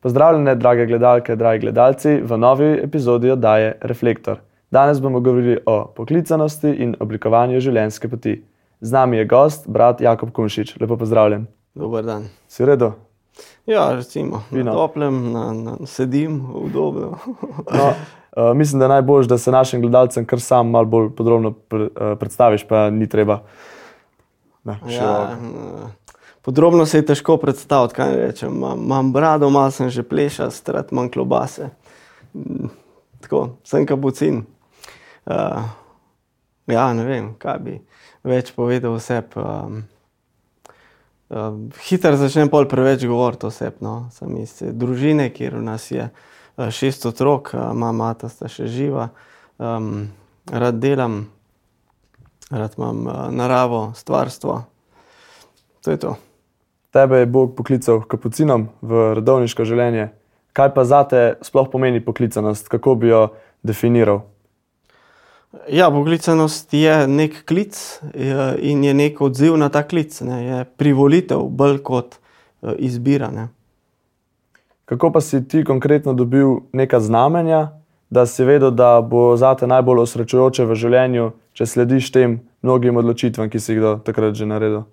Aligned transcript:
Pozdravljene, 0.00 0.54
drage 0.54 0.86
gledalke, 0.86 1.36
dragi 1.36 1.58
gledalci, 1.60 2.20
v 2.24 2.36
novi 2.36 2.68
epizodi 2.82 3.30
oddaje 3.30 3.74
Reflektor. 3.80 4.38
Danes 4.70 5.00
bomo 5.00 5.20
govorili 5.20 5.58
o 5.66 5.92
poklicanosti 5.96 6.70
in 6.70 6.94
oblikovanju 7.00 7.60
življenjske 7.60 8.08
poti. 8.08 8.32
Z 8.80 8.96
nami 8.96 9.18
je 9.18 9.26
gost, 9.28 9.68
brat 9.68 10.00
Jakob 10.00 10.30
Kunšič. 10.32 10.78
Lepo 10.80 10.96
pozdravljen. 10.96 11.44
Dober 11.76 12.04
dan. 12.04 12.24
Si 12.48 12.62
v 12.64 12.70
redu? 12.70 12.92
Ja, 13.68 13.90
recimo, 13.92 14.40
na 14.50 14.72
toplem, 14.72 15.18
na, 15.34 15.44
na, 15.52 15.76
sedim, 15.84 16.40
udobno. 16.48 17.18
No, 17.76 17.92
uh, 17.92 18.56
mislim, 18.56 18.80
da 18.80 18.84
je 18.84 18.94
najbolj, 18.94 19.26
da 19.28 19.38
se 19.38 19.52
našim 19.52 19.84
gledalcem 19.84 20.24
kar 20.24 20.40
sam 20.40 20.70
malo 20.70 20.88
bolj 20.88 21.10
podrobno 21.16 21.52
pre, 21.52 21.90
uh, 21.92 22.16
predstaviš, 22.18 22.64
pa 22.64 22.88
ni 22.90 23.08
treba. 23.08 23.42
Ne, 24.64 24.78
Ja, 24.88 25.36
eh, 25.36 25.88
podrobno 26.42 26.86
se 26.86 26.98
je 26.98 27.06
težko 27.06 27.36
predstaviti, 27.36 27.94
kaj 27.94 28.16
rečem. 28.16 28.56
Imam, 28.56 29.12
brado, 29.12 29.50
malo 29.50 29.70
sem 29.70 29.90
že 29.90 30.02
plešast, 30.02 30.68
rad 30.68 30.92
imam 30.92 31.10
klobase. 31.10 31.70
Mm, 32.34 32.70
Tako, 33.20 33.48
sem 33.64 33.86
kapucin. 33.86 34.44
Uh, 35.26 35.68
ja, 36.66 36.92
ne 36.96 37.04
vem, 37.04 37.34
kaj 37.38 37.58
bi 37.64 37.76
več 38.26 38.52
povedal 38.56 38.96
oseb. 38.96 39.34
Um, 39.36 39.82
um, 41.28 41.66
Hitro 41.88 42.16
začnem 42.16 42.50
pol 42.52 42.68
preveč 42.70 43.04
govoriti 43.08 43.48
oseb. 43.50 43.80
No. 43.84 44.08
Sem 44.14 44.36
iz 44.40 44.56
družine, 44.60 45.30
kjer 45.34 45.58
v 45.60 45.66
nas 45.66 45.90
je 45.92 46.08
eh, 46.08 46.70
šest 46.72 47.06
otrok, 47.10 47.52
eh, 47.54 47.60
mama, 47.72 47.92
mata 48.10 48.32
sta 48.32 48.48
še 48.48 48.70
živa. 48.70 49.10
Um, 49.60 50.08
rad 50.48 50.80
delam, 50.80 51.22
rad 52.50 52.80
imam 52.80 53.04
uh, 53.06 53.28
naravo, 53.28 53.90
stvarstvo. 53.96 54.58
To 55.84 55.92
je 55.92 56.00
to. 56.00 56.16
Tebe 56.90 57.18
je 57.22 57.26
Bog 57.26 57.54
poklical 57.56 58.02
kapucinom 58.02 58.66
v 58.82 59.12
redovniško 59.14 59.64
življenje. 59.64 60.08
Kaj 60.52 60.72
pa 60.74 60.84
za 60.84 61.04
te 61.06 61.22
sploh 61.46 61.68
pomeni 61.70 62.02
poklicanost, 62.02 62.66
kako 62.68 62.96
bi 62.98 63.12
jo 63.12 63.28
definiral? 63.62 64.24
Ja, 65.70 65.90
poklicanost 65.90 66.74
je 66.74 67.06
nek 67.10 67.44
klic 67.46 67.78
eh, 68.14 68.58
in 68.58 68.84
je 68.84 68.94
nek 68.94 69.20
odziv 69.22 69.56
na 69.58 69.70
ta 69.70 69.82
klic, 69.86 70.18
ne, 70.26 70.42
je 70.44 70.64
privolitev, 70.78 71.46
bolj 71.46 71.78
kot 71.86 72.18
eh, 72.18 72.74
izbira. 72.78 73.30
Ne. 73.34 73.48
Kako 74.90 75.12
pa 75.14 75.22
si 75.22 75.42
ti 75.48 75.64
konkretno 75.64 76.14
dobil 76.14 76.66
neka 76.72 77.00
znamenja, 77.00 77.68
da 78.10 78.26
si 78.26 78.44
vedel, 78.44 78.70
da 78.70 78.98
bo 79.00 79.36
za 79.36 79.54
te 79.54 79.66
najbolj 79.66 80.02
osrečujoče 80.02 80.66
v 80.66 80.74
življenju, 80.74 81.32
če 81.54 81.66
slediš 81.66 82.10
tem 82.10 82.40
mnogim 82.62 82.98
odločitvam, 82.98 83.50
ki 83.50 83.62
si 83.62 83.76
jih 83.76 83.84
do 83.84 83.92
takrat 84.02 84.34
že 84.34 84.50
naredil? 84.50 84.88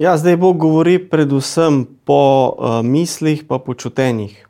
Ja, 0.00 0.16
zdaj 0.16 0.36
Bog 0.36 0.56
govori 0.58 0.98
predvsem 1.10 1.86
po 2.04 2.54
uh, 2.58 2.84
mislih, 2.84 3.42
pa 3.48 3.58
počutenjih. 3.58 4.46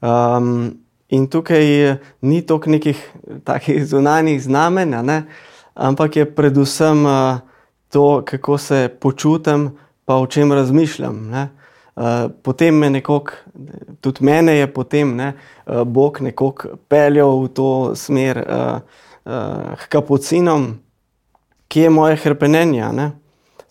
Um, 0.00 0.76
in 1.08 1.24
tukaj 1.32 1.96
ni 2.20 2.42
toliko 2.46 2.70
nekih 2.70 3.00
takih 3.44 3.86
zunanjih 3.86 4.42
znamenj, 4.42 4.92
ne, 5.02 5.22
ampak 5.74 6.16
je 6.16 6.28
predvsem 6.34 7.06
uh, 7.06 7.38
to, 7.88 8.22
kako 8.24 8.58
se 8.58 8.92
počutim, 9.00 9.70
pa 10.04 10.20
o 10.20 10.26
čem 10.26 10.52
razmišljam. 10.52 11.26
Ne. 11.30 11.48
Uh, 11.96 12.30
potem 12.42 12.76
me 12.76 12.90
nekako, 12.90 13.32
tudi 14.00 14.24
mene 14.24 14.58
je 14.58 14.72
potem 14.72 15.16
ne, 15.16 15.32
uh, 15.66 15.84
Bog 15.84 16.20
nekako 16.20 16.76
peljal 16.88 17.40
v 17.42 17.48
to 17.48 17.94
smer 17.94 18.44
uh, 18.44 18.80
uh, 19.24 19.72
k 19.72 19.88
kapucinom, 19.88 20.74
ki 21.68 21.80
je 21.80 21.90
moje 21.90 22.16
hrpenenje. 22.16 22.92
Ne. 22.92 23.14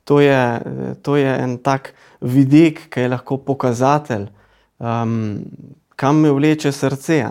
To 0.05 0.19
je, 0.21 0.61
to 1.01 1.15
je 1.17 1.31
en 1.43 1.57
tak 1.57 1.93
vidik, 2.21 2.87
ki 2.93 3.05
je 3.05 3.09
lahko 3.09 3.37
pokazatelj, 3.41 4.27
um, 4.77 5.41
kam 5.97 6.21
me 6.21 6.31
vleče 6.31 6.71
srce. 6.71 7.23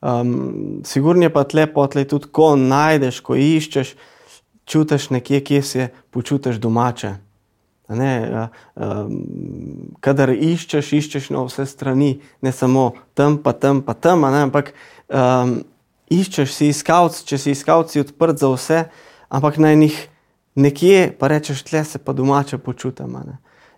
Um, 0.00 0.82
sigurno 0.86 1.26
je 1.26 1.32
pa 1.34 1.42
tle 1.44 1.66
potlej 1.66 2.06
tudi, 2.08 2.30
ko 2.30 2.54
najdeš, 2.56 3.18
ko 3.26 3.34
iščeš, 3.34 3.94
čutiš 4.68 5.10
nekje, 5.10 5.40
kje 5.40 5.62
se 5.62 5.88
počutiš 6.14 6.60
domače. 6.62 7.16
Ne, 7.88 8.48
um, 8.76 9.14
kadar 10.04 10.30
iščeš, 10.36 10.92
iščeš 10.92 11.30
na 11.32 11.42
vse 11.46 11.64
strani, 11.66 12.18
ne 12.44 12.52
samo 12.52 12.92
tam, 13.16 13.38
pa 13.42 13.56
tam, 13.56 13.80
pa 13.82 13.96
tam, 13.96 14.26
ne, 14.28 14.44
ampak 14.44 14.74
um, 15.08 15.62
iščeš, 16.12 16.52
si 16.52 16.68
iskalc, 16.68 17.16
če 17.24 17.40
si 17.40 17.56
iskalc, 17.56 17.90
si 17.90 18.04
odprt 18.04 18.44
za 18.44 18.52
vse, 18.52 18.82
ampak 19.32 19.56
na 19.56 19.72
enih 19.72 19.96
nekje 20.58 21.12
pa 21.18 21.28
rečeš, 21.28 21.62
tle 21.62 21.84
se 21.84 21.98
pa 21.98 22.12
domače 22.12 22.58
počutim. 22.58 23.16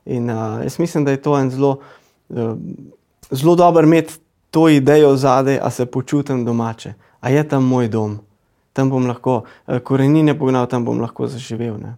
In 0.05 0.31
uh, 0.31 0.63
jaz 0.63 0.79
mislim, 0.79 1.05
da 1.05 1.11
je 1.11 1.23
to 1.23 1.39
en 1.39 1.51
zelo, 1.51 1.79
uh, 2.29 2.57
zelo 3.31 3.55
dober 3.57 3.85
imeti 3.85 4.15
to 4.51 4.69
idejo 4.69 5.17
zadaj, 5.17 5.59
a 5.63 5.71
se 5.71 5.87
počutim 5.87 6.45
domače, 6.45 6.95
a 7.21 7.31
je 7.31 7.49
tam 7.49 7.65
moj 7.65 7.89
dom, 7.89 8.19
tam 8.73 8.91
bom 8.91 9.07
lahko 9.07 9.43
uh, 9.67 9.79
korenine 9.79 10.39
pognal, 10.39 10.67
tam 10.67 10.85
bom 10.85 11.01
lahko 11.01 11.27
zaživel. 11.27 11.77
Ne. 11.79 11.95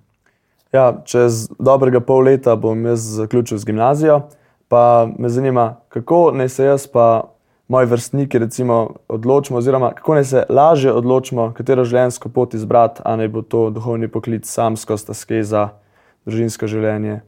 Ja, 0.72 0.92
čez 1.04 1.48
dobrega 1.58 2.00
pol 2.00 2.24
leta 2.24 2.56
bom 2.56 2.86
jaz 2.86 3.00
zaključil 3.00 3.58
z 3.58 3.64
gimnazijo, 3.64 4.20
pa 4.68 5.08
me 5.18 5.28
zanima, 5.28 5.76
kako 5.88 6.30
naj 6.34 6.48
se 6.48 6.64
jaz 6.64 6.86
pa 6.86 7.22
moji 7.72 7.86
vrstniki 7.86 8.38
recimo 8.38 8.90
odločimo, 9.08 9.58
oziroma 9.58 9.94
kako 9.94 10.14
naj 10.14 10.24
se 10.24 10.44
lažje 10.48 10.92
odločimo, 10.92 11.52
katero 11.56 11.84
življenjsko 11.88 12.28
pot 12.28 12.54
izbrati, 12.54 13.00
a 13.04 13.16
naj 13.16 13.30
bo 13.32 13.42
to 13.42 13.70
duhovni 13.72 14.10
poklic, 14.12 14.44
samskost, 14.48 15.08
askeza, 15.10 15.70
družinsko 16.28 16.68
življenje. 16.68 17.22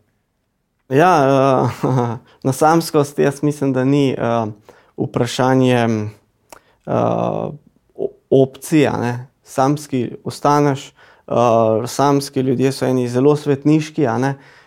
Ja, 0.93 1.13
uh, 1.25 1.87
na 2.47 2.53
samskost 2.53 3.19
jaz 3.19 3.41
mislim, 3.43 3.73
da 3.73 3.87
ni 3.89 4.11
uh, 4.13 4.53
vprašanje 5.01 5.87
uh, 5.89 7.55
opcije. 8.31 8.93
ne. 9.01 9.15
Samski 9.45 10.03
ostaneš, 10.25 10.91
uh, 11.27 11.89
samski 11.89 12.45
ljudje 12.45 12.73
so 12.73 12.85
eni 12.85 13.09
zelo 13.09 13.33
svetniški 13.37 14.05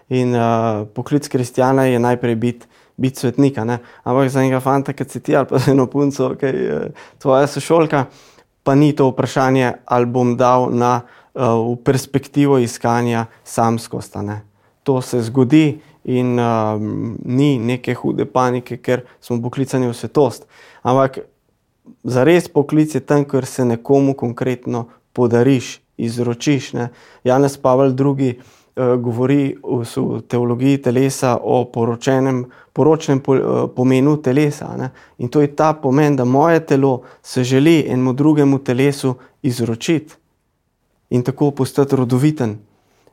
in 0.10 0.34
uh, 0.34 0.88
poklic 0.94 1.28
kristjana 1.28 1.86
je 1.86 2.00
najprej 2.00 2.36
biti 2.36 2.66
bit 2.98 3.18
svetnik. 3.18 3.58
a 3.58 3.64
ne. 3.64 3.80
Ampak 4.04 4.30
za 4.30 4.42
enega 4.42 4.60
fanta, 4.60 4.94
ki 4.94 5.06
si 5.10 5.20
ti 5.20 5.36
ali 5.36 5.48
pa 5.48 5.58
za 5.58 5.72
eno 5.72 5.88
punco, 5.88 6.36
ki 6.36 6.46
je 6.46 6.92
tvoja 7.20 7.48
sošolka, 7.48 8.06
pa 8.64 8.76
ni 8.76 8.94
to 8.96 9.10
vprašanje, 9.10 9.74
ali 9.86 10.06
bom 10.06 10.38
dal 10.38 10.70
na, 10.72 11.02
uh, 11.34 11.74
v 11.74 11.78
perspektivo 11.84 12.58
iskanja 12.58 13.26
samskost. 13.44 14.18
To 14.84 15.02
se 15.02 15.22
zgodi 15.22 15.80
in 16.04 16.40
um, 16.40 17.18
ni 17.26 17.58
neke 17.60 17.94
hude 17.94 18.26
panike, 18.26 18.78
ker 18.78 19.04
smo 19.22 19.42
poklicani 19.42 19.88
v 19.88 19.94
svetost. 19.94 20.48
Ampak 20.84 21.20
za 22.04 22.24
res 22.24 22.48
poklic 22.48 22.96
je 22.96 23.02
tam, 23.04 23.26
ker 23.28 23.46
se 23.46 23.66
nekomu 23.66 24.16
konkretno 24.16 24.88
podariš, 25.14 25.80
izročiš. 25.98 26.74
Ne. 26.74 26.90
Janez 27.28 27.58
Pavel 27.58 27.92
II. 27.92 28.40
Uh, 28.78 28.96
govori 29.02 29.58
v, 29.64 30.22
teologiji 30.30 30.78
telesa 30.78 31.40
o 31.42 31.64
poročenem, 31.66 32.44
poročnem 32.74 33.20
po, 33.26 33.34
uh, 33.34 33.64
pomenu 33.74 34.18
telesa. 34.22 34.70
Ne. 34.78 34.92
In 35.18 35.32
to 35.34 35.42
je 35.42 35.50
ta 35.56 35.74
pomen, 35.74 36.16
da 36.16 36.26
moje 36.26 36.60
telo 36.60 37.02
se 37.22 37.44
želi 37.44 37.88
enemu 37.90 38.14
drugemu 38.14 38.60
telesu 38.60 39.16
izročiti 39.42 40.14
in 41.10 41.24
tako 41.24 41.52
postati 41.52 41.96
rodoviten. 41.96 42.58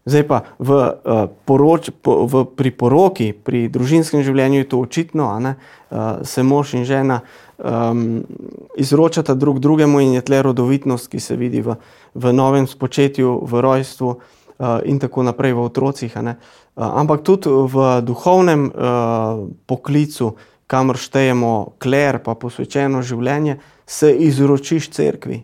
Zdaj 0.04 0.26
pa 0.28 0.42
v, 0.58 0.70
uh, 0.76 1.32
poroč, 1.44 1.90
po, 2.02 2.26
v 2.28 2.44
pri 2.44 2.70
poroki, 2.70 3.32
pri 3.32 3.64
družinskem 3.72 4.20
življenju 4.20 4.60
je 4.60 4.68
to 4.68 4.84
očitno, 4.84 5.32
ne, 5.40 5.56
se 6.28 6.42
mož 6.42 6.74
in 6.74 6.84
žena 6.84 7.22
um, 7.56 8.20
izročata 8.76 9.34
drug 9.34 9.64
drugemu 9.64 10.00
in 10.00 10.14
je 10.20 10.28
tle 10.28 10.42
rodovitnost, 10.42 11.08
ki 11.08 11.20
se 11.20 11.40
vidi 11.40 11.64
v, 11.64 11.80
v 12.14 12.32
novem 12.36 12.68
spočetju, 12.68 13.38
v 13.48 13.60
rojstvu 13.64 14.08
uh, 14.12 14.43
in 14.84 14.98
tako 14.98 15.22
naprej 15.22 15.52
v 15.52 15.64
otrocih. 15.64 16.12
Uh, 16.16 16.34
ampak 16.76 17.22
tudi 17.22 17.50
v 17.50 18.00
duhovnem 18.02 18.70
uh, 18.70 19.48
poklicu, 19.66 20.34
kamor 20.66 20.98
štejemo 20.98 21.76
kler, 21.78 22.22
pa 22.24 22.34
posvečeno 22.34 23.02
življenje, 23.02 23.58
se 23.86 24.14
izročiš 24.14 24.88
cerkvi 24.90 25.42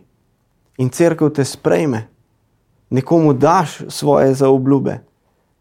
in 0.81 0.89
cerkev 0.89 1.29
te 1.35 1.45
sprejme 1.45 2.07
nekomu 2.89 3.33
daš 3.33 3.81
svoje 3.87 4.33
zaobljube, 4.33 4.97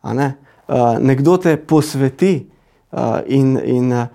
ne? 0.02 0.28
uh, 0.68 0.96
nekdo 0.98 1.36
te 1.36 1.56
posveti 1.56 2.48
uh, 2.90 3.20
in, 3.26 3.58
in 3.64 3.92
uh, 3.92 4.08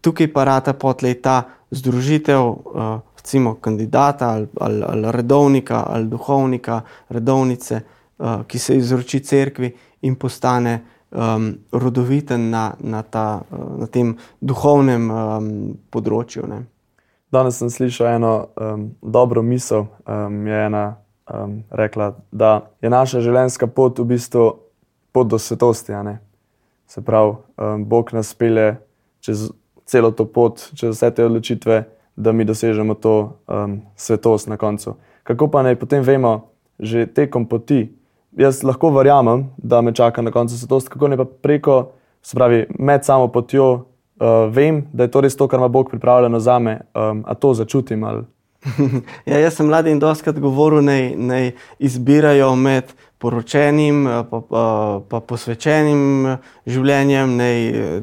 tukaj 0.00 0.32
pa 0.32 0.44
rata 0.44 0.74
potlej 0.74 1.20
ta 1.22 1.42
združitev, 1.70 2.42
uh, 2.42 3.00
recimo 3.16 3.54
kandidata 3.54 4.28
ali, 4.28 4.48
ali, 4.60 4.82
ali 4.88 5.12
redovnika 5.12 5.84
ali 5.88 6.08
duhovnika, 6.08 6.80
redovnice, 7.08 7.80
uh, 8.20 8.42
ki 8.46 8.58
se 8.58 8.76
izroči 8.76 9.20
cerkvi 9.24 9.72
in 10.06 10.14
postane 10.14 10.80
um, 11.10 11.54
rodoviten 11.72 12.50
na, 12.50 12.74
na, 12.78 13.02
ta, 13.02 13.42
uh, 13.50 13.78
na 13.80 13.86
tem 13.86 14.14
duhovnem 14.40 15.10
um, 15.10 15.50
področju. 15.90 16.46
Ne? 16.46 16.64
Danes 17.32 17.58
sem 17.58 17.70
slišal 17.70 18.16
eno 18.16 18.32
um, 18.54 18.90
dobro 19.02 19.42
misel, 19.42 19.86
um, 20.06 20.42
je 20.46 20.64
ena 20.66 20.84
um, 21.30 21.62
rekla, 21.70 22.12
da 22.30 22.70
je 22.82 22.90
naša 22.90 23.22
življenjska 23.24 23.70
pot 23.70 23.98
v 23.98 24.10
bistvu 24.14 24.50
pot 25.12 25.30
do 25.30 25.38
svetosti. 25.38 25.94
Se 26.86 27.02
pravi, 27.02 27.36
um, 27.56 27.84
Bog 27.84 28.12
nas 28.12 28.34
pelje 28.34 28.76
čez 29.20 29.50
celo 29.86 30.10
to 30.10 30.24
pot, 30.26 30.70
čez 30.74 30.94
vse 30.94 31.10
te 31.14 31.24
odločitve, 31.26 31.84
da 32.16 32.32
mi 32.32 32.44
dosežemo 32.44 32.94
to 32.94 33.14
um, 33.46 33.80
svetost 33.96 34.48
na 34.48 34.56
koncu. 34.56 34.96
Kako 35.22 35.48
pa 35.50 35.62
naj 35.62 35.78
potem 35.78 36.02
vemo, 36.02 36.50
že 36.78 37.06
tekom 37.06 37.46
poti, 37.46 37.88
jaz 38.36 38.62
lahko 38.62 38.90
verjamem, 38.90 39.46
da 39.56 39.80
me 39.80 39.94
čaka 39.94 40.22
na 40.22 40.30
koncu 40.30 40.58
svetost, 40.58 40.88
kako 40.88 41.08
ne 41.08 41.16
pa 41.16 41.24
preko, 41.24 41.90
se 42.22 42.36
pravi, 42.36 42.66
med 42.78 43.04
samo 43.04 43.28
potjo, 43.28 43.72
uh, 43.74 44.52
vem, 44.52 44.84
da 44.92 45.04
je 45.06 45.10
to 45.10 45.20
res 45.20 45.36
to, 45.36 45.48
kar 45.48 45.58
ima 45.58 45.68
Bog 45.68 45.90
pripravljeno 45.90 46.40
za 46.40 46.58
me, 46.58 46.80
um, 46.94 47.24
a 47.26 47.34
to 47.34 47.54
začutim. 47.54 48.04
Ali... 48.04 48.24
ja, 49.30 49.38
jaz 49.38 49.56
sem 49.56 49.66
mladi 49.66 49.90
in 49.90 49.98
doskrat 49.98 50.38
govoril, 50.38 50.82
da 50.82 51.50
izbirajo 51.78 52.54
med 52.56 52.92
poročenim, 53.20 54.06
eh, 54.08 54.24
pa, 54.30 54.40
pa, 54.40 54.64
pa 55.08 55.20
posvečenim 55.20 56.26
eh, 56.26 56.50
življenjem, 56.66 57.36
ne 57.36 57.50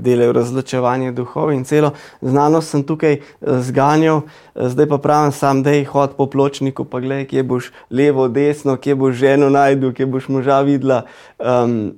delajo 0.03 0.35
razločevanje 0.37 1.11
duhov 1.17 1.51
in 1.55 1.65
celo 1.65 1.93
znanost 2.21 2.73
sem 2.73 2.85
tukaj 2.87 3.19
zganjal, 3.41 4.23
zdaj 4.55 4.89
pa 4.93 5.01
pravim 5.01 5.33
sam, 5.33 5.63
da 5.65 5.73
je 5.73 5.85
hod 5.89 6.17
po 6.17 6.29
pločniku, 6.29 6.85
pa 6.85 7.01
gledaj, 7.01 7.29
kje 7.31 7.45
boš 7.49 7.71
levo, 7.89 8.27
desno, 8.29 8.77
kje 8.77 8.95
boš 8.95 9.17
ženo 9.21 9.49
najdel, 9.53 9.93
kje 9.97 10.09
boš 10.13 10.29
moža 10.33 10.61
videla. 10.67 11.03
Um, 11.37 11.97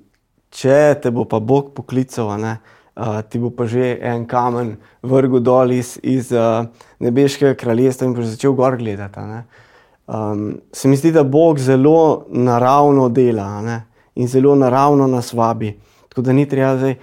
če 0.55 0.97
te 1.03 1.11
bo 1.13 1.27
pa 1.29 1.39
Bog 1.39 1.73
poklical, 1.77 2.31
ne, 2.41 2.57
uh, 2.97 3.21
ti 3.21 3.39
bo 3.41 3.51
pa 3.53 3.67
že 3.69 3.97
en 4.01 4.25
kamen 4.29 4.77
vrgel 5.05 5.43
dol 5.45 5.75
iz, 5.75 5.97
iz 6.01 6.31
uh, 6.33 6.65
nebeškega 7.03 7.53
kraljestva 7.59 8.07
in 8.07 8.15
boš 8.17 8.33
začel 8.33 8.55
gor 8.57 8.79
gledati. 8.79 9.43
Um, 10.09 10.57
se 10.73 10.87
mi 10.87 10.97
zdi, 10.97 11.11
da 11.11 11.23
Bog 11.23 11.59
zelo 11.59 12.25
naravno 12.29 13.09
dela 13.09 13.61
ne, 13.61 13.81
in 14.15 14.27
zelo 14.27 14.55
naravno 14.55 15.07
nas 15.07 15.33
vabi. 15.33 15.75
Tako 16.09 16.21
da 16.21 16.33
ni 16.33 16.47
treba 16.49 16.77
zdaj 16.77 16.95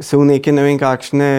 se 0.00 0.16
v 0.16 0.24
neke 0.24 0.52
ne 0.52 0.62
vem 0.62 0.78
kakšne 0.78 1.30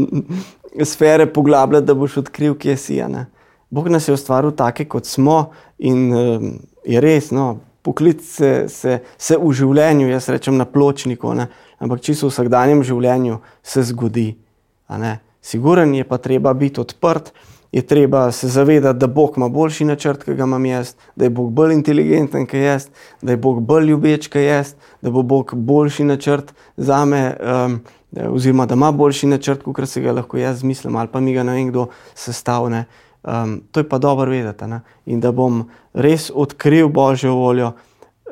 sfere 0.92 1.26
poglabljati, 1.26 1.86
da 1.86 1.94
boš 1.94 2.20
odkril, 2.24 2.56
kje 2.58 2.76
si. 2.76 3.00
Ne. 3.08 3.26
Bog 3.70 3.88
nas 3.88 4.08
je 4.08 4.14
ustvaril 4.14 4.54
take, 4.56 4.86
kot 4.88 5.06
smo 5.06 5.50
in 5.78 6.12
um, 6.12 6.50
je 6.84 7.00
res. 7.00 7.30
No, 7.34 7.58
Poklic 7.82 8.24
se, 8.26 8.66
se, 8.68 8.98
se 9.18 9.36
v 9.38 9.52
življenju, 9.54 10.08
jaz 10.10 10.28
rečem 10.32 10.56
na 10.58 10.66
pločniku, 10.66 11.34
ne? 11.38 11.48
ampak 11.78 12.00
čisto 12.02 12.26
v 12.26 12.32
vsakdanjem 12.32 12.82
življenju 12.82 13.38
se 13.62 13.84
zgodi. 13.92 14.32
Siguren 15.44 15.92
je 15.94 16.06
pa 16.08 16.18
treba 16.18 16.54
biti 16.56 16.80
odprt, 16.82 17.30
je 17.76 17.82
treba 17.86 18.32
se 18.32 18.48
zavedati, 18.48 18.98
da 18.98 19.06
Bog 19.06 19.34
ima 19.36 19.48
boljši 19.48 19.84
načrt, 19.84 20.22
ki 20.24 20.34
ga 20.34 20.44
imam 20.44 20.66
jaz, 20.66 20.94
da 21.16 21.24
je 21.24 21.30
Bog 21.30 21.50
bolj 21.52 21.74
inteligenten, 21.74 22.46
kot 22.46 22.54
jaz, 22.54 22.86
da 23.22 23.32
je 23.32 23.36
Bog 23.36 23.60
bolj 23.60 23.90
ljubeč, 23.90 24.28
kot 24.32 24.40
jaz, 24.40 24.72
da 25.02 25.10
bo 25.10 25.22
Bog 25.22 25.52
boljši 25.54 26.04
načrt 26.04 26.54
za 26.76 27.04
me, 27.04 27.36
um, 27.36 27.76
oziroma 28.32 28.66
da 28.66 28.74
ima 28.74 28.92
boljši 28.92 29.26
načrt, 29.26 29.62
kot 29.62 29.88
se 29.88 30.00
ga 30.00 30.16
lahko 30.16 30.40
jaz 30.40 30.64
zmislim, 30.64 30.96
ali 30.96 31.12
pa 31.12 31.20
mi 31.20 31.34
ga 31.34 31.42
ne 31.42 31.52
vem 31.52 31.68
kdo 31.68 31.86
sestavlja. 32.14 32.84
Um, 33.24 33.60
to 33.70 33.80
je 33.80 33.88
pa 33.88 33.98
dobro 33.98 34.30
vedeti. 34.30 34.64
Ne? 34.66 34.80
In 35.06 35.20
da 35.20 35.32
bom 35.32 35.66
res 35.92 36.30
odkril 36.34 36.88
Božjo 36.88 37.34
voljo, 37.34 37.72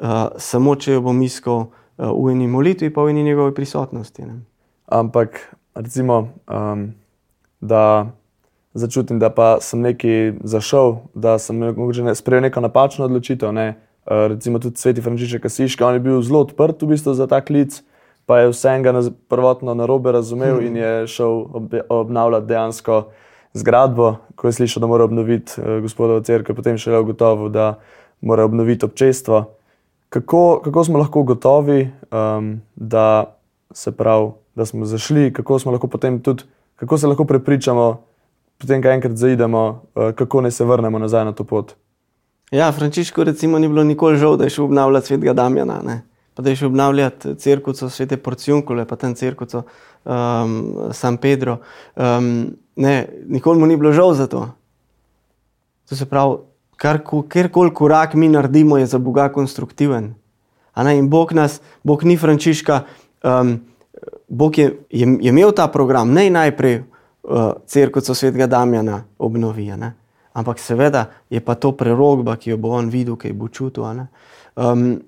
uh, 0.01 0.27
samo 0.39 0.75
če 0.75 0.97
jo 0.97 1.05
bom 1.05 1.23
iskal 1.23 1.67
uh, 1.67 2.09
v 2.09 2.33
eni 2.33 2.49
molitvi, 2.49 2.89
pa 2.95 3.05
v 3.05 3.13
eni 3.13 3.29
njegovi 3.29 3.53
prisotnosti. 3.55 4.25
Ne? 4.25 4.41
Ampak, 4.89 5.41
recimo, 5.75 6.29
um, 6.49 6.93
da 7.61 8.07
začutim, 8.75 9.19
da 9.19 9.31
pa 9.31 9.59
sem 9.61 9.81
nekaj 9.81 10.33
zašel, 10.43 10.97
da 11.15 11.39
sem 11.39 11.59
ne, 11.59 12.15
sprejel 12.15 12.43
neko 12.43 12.61
napačno 12.61 13.07
odločitev. 13.07 13.53
Ne? 13.55 13.75
Uh, 14.05 14.27
recimo 14.35 14.59
tudi 14.59 14.77
sveti 14.77 15.01
Frančišek 15.01 15.43
Kasiški, 15.43 15.85
on 15.85 15.95
je 15.95 16.01
bil 16.05 16.23
zelo 16.23 16.43
odprt 16.45 16.83
v 16.83 16.93
bistvu 16.93 17.15
za 17.15 17.27
ta 17.31 17.41
klic. 17.41 17.81
Pa 18.27 18.41
je 18.41 18.51
vsega 18.53 18.93
prvotno 19.29 19.75
na 19.75 19.87
robe 19.87 20.13
razumel 20.13 20.57
hmm. 20.57 20.67
in 20.67 20.77
je 20.77 21.07
šel 21.07 21.33
ob, 21.53 21.75
obnavljati 21.89 22.47
dejansko 22.47 23.03
zgradbo, 23.53 24.17
ko 24.35 24.49
je 24.49 24.53
slišal, 24.53 24.81
da 24.81 24.87
mora 24.87 25.05
obnoviti 25.05 25.61
uh, 25.61 25.79
gospodovo 25.85 26.21
crkvo, 26.25 26.57
potem 26.57 26.81
še 26.81 26.91
le 26.91 27.03
ugotovil, 27.05 27.53
da 27.53 27.79
mora 28.21 28.45
obnoviti 28.45 28.85
občestvo. 28.85 29.45
Kako, 30.09 30.61
kako 30.65 30.85
smo 30.85 30.99
lahko 30.99 31.23
gotovi, 31.23 31.91
um, 32.11 32.61
da, 32.75 33.37
prav, 33.93 34.33
da 34.55 34.67
smo 34.67 34.87
zašli, 34.87 35.33
kako, 35.33 35.59
lahko 35.71 35.89
tudi, 36.23 36.45
kako 36.77 36.99
se 36.99 37.07
lahko 37.07 37.25
prepričamo, 37.25 37.87
potem, 38.65 38.83
ko 38.83 38.89
enkrat 38.89 39.17
zaidemo, 39.21 39.63
uh, 39.95 40.11
kako 40.17 40.41
naj 40.45 40.57
se 40.57 40.65
vrnemo 40.65 40.99
nazaj 40.99 41.25
na 41.25 41.33
to 41.33 41.45
pot. 41.45 41.75
Ja, 42.51 42.73
Frančiško, 42.73 43.25
recimo, 43.25 43.59
ni 43.59 43.69
bilo 43.69 43.85
nikoli 43.85 44.19
žal, 44.19 44.37
da 44.37 44.45
je 44.45 44.57
šel 44.57 44.65
obnavljati 44.65 45.07
svetega 45.07 45.33
Damjana. 45.33 45.81
Ne? 45.85 46.03
Pa 46.35 46.43
da 46.43 46.51
je 46.51 46.57
šel 46.57 46.69
obnavljati 46.69 47.35
crkvico 47.35 47.89
svete 47.91 48.17
Porciunkule, 48.17 48.85
pa 48.87 48.97
tam 48.97 49.15
crkvico 49.15 49.63
um, 50.05 50.91
San 50.93 51.17
Pedro. 51.17 51.59
Um, 51.97 52.57
ne, 52.77 53.09
nikoli 53.27 53.61
mu 53.61 53.67
ni 53.67 53.77
bilo 53.77 53.93
žal 53.93 54.15
za 54.15 54.27
to. 54.27 54.49
To 55.89 55.97
se 55.97 56.07
pravi, 56.07 56.37
kjerkoli 57.29 57.75
korak 57.75 58.15
mi 58.15 58.29
naredimo, 58.29 58.79
je 58.79 58.87
za 58.87 58.99
Boga 58.99 59.29
konstruktiven. 59.29 60.15
In 60.99 61.09
Bog 61.09 61.33
nas, 61.33 61.61
Bog 61.83 62.05
ni 62.05 62.17
Frančiška, 62.17 62.81
um, 63.23 63.61
Bog 64.29 64.59
je, 64.59 64.79
je, 64.91 65.07
je 65.21 65.29
imel 65.29 65.53
ta 65.53 65.69
program, 65.69 66.13
ne 66.13 66.31
najprej 66.31 66.83
crkvico 67.67 68.15
svetega 68.15 68.47
Damjana 68.47 69.05
obnovi. 69.19 69.73
Ampak 70.33 70.59
seveda 70.59 71.07
je 71.31 71.41
pa 71.41 71.55
to 71.55 71.73
prerogba, 71.73 72.37
ki 72.37 72.51
jo 72.51 72.57
bo 72.57 72.75
on 72.75 72.89
videl, 72.91 73.17
ki 73.17 73.31
jo 73.31 73.35
bo 73.35 73.49
čutil. 73.49 73.85
Um, 74.57 75.01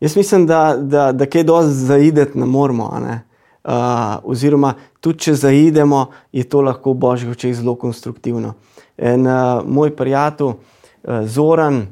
jaz 0.00 0.16
mislim, 0.16 0.46
da, 0.46 0.76
da, 0.76 1.12
da 1.12 1.26
kaj 1.26 1.44
dosti 1.44 1.74
zaideti 1.74 2.38
ne 2.38 2.46
moramo. 2.46 2.90
Ne? 3.02 3.20
Uh, 3.64 3.74
oziroma, 4.22 4.74
tudi 5.00 5.18
če 5.26 5.34
zaidemo, 5.34 6.06
je 6.32 6.46
to 6.48 6.62
lahko 6.62 6.94
v 6.94 7.02
božjih 7.02 7.34
očeh 7.34 7.56
zelo 7.58 7.74
konstruktivno. 7.74 8.54
En 8.96 9.26
uh, 9.26 9.60
moj 9.66 9.92
prijatelj, 9.96 10.54
uh, 10.54 11.26
Zoran, 11.26 11.82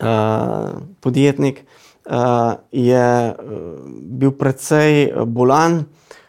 uh, 0.00 0.78
podjetnik, 1.00 1.64
uh, 2.06 2.54
je 2.72 3.34
uh, 3.34 3.36
bil 4.22 4.32
precej 4.38 5.12
bolan 5.26 5.82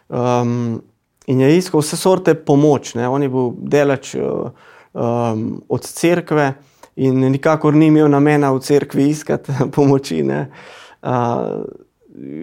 um, 0.08 0.82
in 1.30 1.40
je 1.40 1.50
iskal 1.56 1.82
vse 1.82 1.96
sorte 1.96 2.34
pomoč. 2.34 2.94
Ne? 2.98 3.08
On 3.08 3.22
je 3.22 3.30
bil 3.30 3.52
delač 3.70 4.14
um, 4.18 5.44
od 5.68 5.86
cerkve 5.86 6.52
in 7.00 7.22
nikakor 7.30 7.74
ni 7.74 7.88
imel 7.90 8.10
namena 8.10 8.50
v 8.52 8.62
cerkvi 8.64 9.10
iskati 9.12 9.54
pomoči. 9.76 10.24
Uh, 10.26 11.62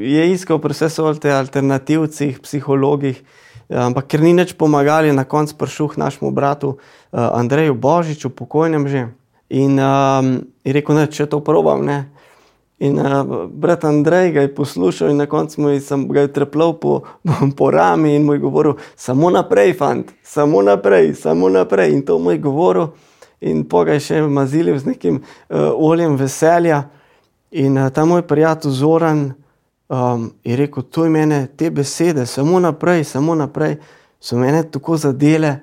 je 0.02 0.24
iskal 0.32 0.62
pri 0.64 0.74
vseh 0.74 0.92
sorte 0.94 1.34
alternativcih, 1.34 2.40
psihologih, 2.42 3.20
ampak 3.68 4.08
ker 4.08 4.24
ni 4.24 4.32
nič 4.34 4.56
pomagali, 4.56 5.12
na 5.12 5.28
koncu 5.28 5.60
prišel 5.60 6.00
našemu 6.00 6.32
bratu 6.32 6.78
uh, 6.78 7.36
Andreju 7.36 7.76
Božiču, 7.76 8.32
pokojnem 8.32 8.88
že. 8.88 9.08
In 9.48 9.80
um, 9.80 10.44
je 10.64 10.72
rekel, 10.76 10.96
da 10.96 11.08
če 11.08 11.28
to 11.32 11.40
probam. 11.40 11.86
Ne? 11.88 12.12
In 12.78 13.00
uh, 13.00 13.48
brat 13.50 13.84
Andrej 13.84 14.32
ga 14.32 14.42
je 14.42 14.56
poslušal, 14.56 15.10
in 15.10 15.18
na 15.18 15.26
koncu 15.26 15.62
mu 15.62 15.70
je 15.70 16.28
trepel 16.34 16.74
po, 16.74 17.02
po 17.58 17.72
rami 17.72 18.16
in 18.16 18.24
mu 18.24 18.34
je 18.34 18.40
govoril: 18.40 18.74
Samo 18.96 19.30
naprej, 19.30 19.74
fant, 19.74 20.12
samo 20.24 20.62
naprej, 20.62 21.14
samo 21.14 21.50
naprej. 21.50 21.94
In 21.94 22.06
to 22.06 22.20
mu 22.20 22.32
je 22.32 22.38
govoril, 22.38 22.88
in 23.42 23.66
pogaj 23.66 24.00
še 24.00 24.22
mazilil 24.22 24.78
z 24.78 24.94
nekim 24.94 25.18
uh, 25.18 25.74
oljem 25.74 26.16
veselja. 26.18 26.84
In 27.52 27.78
uh, 27.78 27.90
ta 27.90 28.06
moj 28.06 28.22
prijatelj 28.30 28.72
Zoran, 28.72 29.34
um, 29.90 30.32
je 30.44 30.56
rekel, 30.56 30.84
to 30.84 31.04
je 31.04 31.10
mene, 31.10 31.48
te 31.58 31.72
besede, 31.72 32.26
samo 32.26 32.60
naprej, 32.60 33.04
samo 33.04 33.36
naprej, 33.36 33.80
so 34.20 34.38
mene 34.38 34.62
tako 34.70 34.98
zadele, 35.02 35.60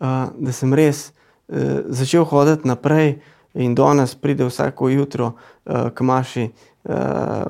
uh, 0.00 0.32
da 0.32 0.52
sem 0.56 0.72
res 0.74 1.10
uh, 1.48 1.84
začel 1.92 2.24
hoditi 2.24 2.68
naprej 2.68 3.18
in 3.56 3.74
do 3.74 3.94
nas 3.94 4.14
pride 4.14 4.44
vsako 4.44 4.88
jutro 4.88 5.32
uh, 5.64 5.90
k 5.94 6.00
maši 6.00 6.50
uh, 6.84 6.94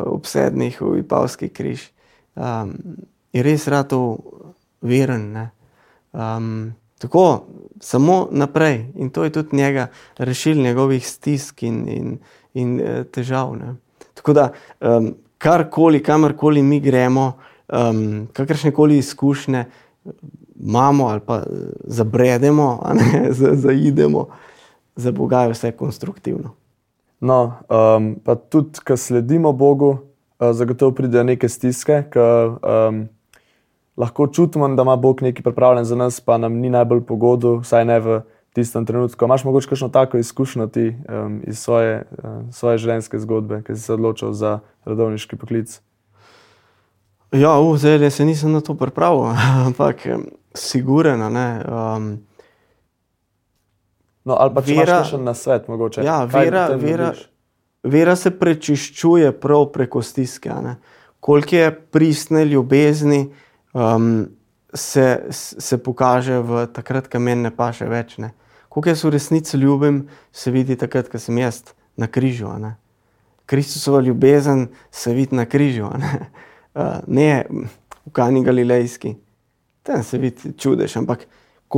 ob 0.06 0.26
sedmih 0.26 0.80
v 0.80 0.98
Ipavski 0.98 1.48
križ. 1.48 1.90
Um, 2.34 2.74
je 3.32 3.42
res 3.42 3.68
rad 3.68 3.88
to 3.88 4.18
veren. 4.80 5.48
Um, 6.12 6.74
tako, 6.98 7.46
samo 7.80 8.28
naprej 8.30 8.92
in 8.96 9.10
to 9.10 9.24
je 9.24 9.30
tudi 9.30 9.56
njega 9.56 9.88
rešil 10.18 10.62
njegovih 10.62 11.08
stisk 11.08 11.62
in, 11.62 11.88
in, 11.88 12.18
in 12.54 12.80
uh, 12.80 13.04
težav. 13.04 13.56
Ne. 13.56 13.74
Tako 14.14 14.32
da 14.32 14.52
um, 14.80 15.14
karkoli, 15.38 16.02
kamorkoli 16.02 16.62
mi 16.62 16.80
gremo, 16.80 17.32
um, 17.68 18.28
kakršne 18.32 18.70
koli 18.70 18.98
izkušnje 18.98 19.64
imamo 20.60 21.06
ali 21.06 21.20
pa 21.20 21.42
zabredemo, 21.84 22.92
ne, 22.94 23.32
zaidemo, 23.64 24.26
za 24.96 25.12
Boga 25.12 25.42
je 25.42 25.52
vse 25.52 25.72
konstruktivno. 25.72 26.54
No, 27.20 27.52
um, 27.96 28.16
pa 28.24 28.34
tudi, 28.34 28.80
ko 28.84 28.96
sledimo 28.96 29.52
Bogu, 29.52 29.88
uh, 29.88 30.52
zagotovo 30.52 30.92
pridejo 30.92 31.24
neke 31.24 31.48
stiske, 31.48 32.02
ki 32.12 32.20
um, 32.20 33.06
lahko 33.96 34.26
čutimo, 34.26 34.68
da 34.68 34.82
ima 34.82 34.96
Bog 34.96 35.22
nekaj 35.22 35.42
pripravljen 35.42 35.84
za 35.84 35.96
nas, 35.96 36.20
pa 36.20 36.38
nam 36.38 36.52
ni 36.52 36.70
najbolj 36.70 37.00
pogodo, 37.08 37.56
vsaj 37.64 37.84
ne 37.84 38.00
v 38.00 38.20
tistem 38.52 38.86
trenutku. 38.86 39.24
Imáš 39.24 39.44
morda 39.44 39.68
kakšno 39.68 39.88
tako 39.88 40.18
izkušnjo 40.18 40.66
ti 40.66 40.96
um, 41.08 41.40
iz 41.46 41.58
svoje, 41.58 42.04
uh, 42.22 42.40
svoje 42.52 42.78
življenjske 42.78 43.18
zgodbe, 43.18 43.62
ki 43.62 43.76
si 43.76 43.82
se 43.82 43.92
odločil 43.92 44.32
za 44.32 44.60
redovniški 44.84 45.36
poklic? 45.36 45.80
Ja, 47.32 47.56
zdaj 47.76 48.10
se 48.10 48.24
nisem 48.24 48.52
na 48.52 48.60
to 48.60 48.74
pripravil, 48.74 49.32
ampak 49.68 50.06
siguren. 50.54 51.22
a 51.22 51.28
ne, 51.28 51.48
Um, 51.64 52.18
No, 54.26 54.34
ali 54.34 54.54
pa 54.54 54.62
če 54.66 54.74
Vera- 54.74 54.98
imaš 54.98 55.10
še 55.14 55.18
na 55.22 55.34
svet, 55.38 55.68
mogoče. 55.70 56.02
Ja, 56.04 56.24
vera, 56.26 56.66
vera, 56.74 57.12
dobiš? 57.14 57.26
vera 57.86 58.16
se 58.18 58.32
prečiščuje 58.34 59.30
prav 59.38 59.68
preko 59.74 60.02
stiske. 60.02 60.54
Koliko 61.20 61.56
je 61.56 61.68
pristne 61.94 62.42
ljubezni, 62.44 63.28
um, 63.72 64.26
se, 64.74 65.06
se 65.30 65.78
pokaže 65.78 66.40
v 66.42 66.66
takrat, 66.74 67.06
ko 67.08 67.22
meni 67.22 67.46
ne 67.46 67.54
paše 67.54 67.86
več. 67.90 68.18
Ne. 68.18 68.32
Koliko 68.68 68.92
jaz 68.92 69.04
v 69.06 69.14
resnici 69.14 69.56
ljubim, 69.62 70.02
se 70.34 70.50
vidi 70.50 70.76
takrat, 70.76 71.08
ko 71.08 71.22
sem 71.22 71.38
jaz 71.38 71.62
na 71.96 72.10
križu. 72.10 72.50
Ne. 72.58 72.74
Kristusova 73.46 74.02
ljubezen 74.02 74.66
se 74.90 75.14
vidi 75.14 75.38
na 75.38 75.46
križu, 75.46 75.86
ne, 76.02 76.26
uh, 76.80 76.98
ne 77.06 77.46
v 77.48 78.10
Kani 78.12 78.42
Galilejski. 78.44 79.14
Tam 79.86 80.02
se 80.02 80.18
vidi 80.18 80.50
čudež, 80.58 80.98
ampak 80.98 81.28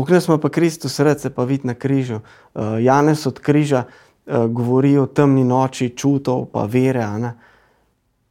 nas 0.09 0.28
ima 0.28 0.38
pa 0.38 0.49
Kristus 0.49 0.95
se 0.95 1.30
pa 1.35 1.45
vidi 1.45 1.66
na 1.66 1.75
križu. 1.75 2.21
Uh, 2.54 2.62
Janez 2.80 3.26
od 3.26 3.40
križa 3.40 3.85
uh, 3.85 4.47
govori 4.47 4.99
o 4.99 5.07
temni 5.07 5.45
noči 5.45 5.97
čutov, 5.97 6.47
pa 6.52 6.64
vere. 6.64 7.07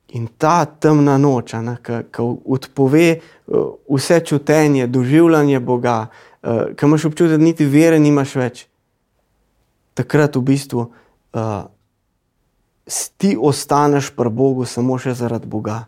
In 0.08 0.28
ta 0.38 0.66
temna 0.66 1.18
noč, 1.18 1.52
ki 2.12 2.22
odpove 2.46 3.20
uh, 3.48 3.74
vse 3.90 4.20
čutenje, 4.20 4.88
doživljanje 4.88 5.60
Boga, 5.60 6.08
uh, 6.44 6.76
ki 6.76 6.86
imaš 6.86 7.06
občutek, 7.06 7.38
da 7.38 7.44
niti 7.44 7.66
vere 7.66 8.00
nimaš 8.00 8.36
več, 8.36 8.68
takrat 9.94 10.36
v 10.36 10.42
bistvu 10.42 10.86
uh, 11.34 11.66
ti 13.18 13.38
ostaneš 13.40 14.14
pri 14.16 14.30
Bogu 14.30 14.66
samo 14.66 14.98
še 14.98 15.14
zaradi 15.14 15.48
Boga. 15.48 15.86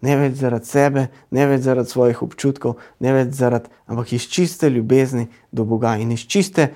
Ne 0.00 0.16
več 0.16 0.38
zaradi 0.40 0.66
sebe, 0.66 1.08
ne 1.30 1.46
več 1.46 1.66
zaradi 1.66 1.90
svojih 1.92 2.22
občutkov, 2.24 2.78
ne 3.04 3.12
več 3.12 3.34
zaradi, 3.36 3.68
ampak 3.86 4.12
iz 4.16 4.28
čiste 4.32 4.70
ljubezni 4.70 5.26
do 5.52 5.64
Boga 5.68 5.96
in 6.00 6.12
iz 6.12 6.24
čiste 6.24 6.70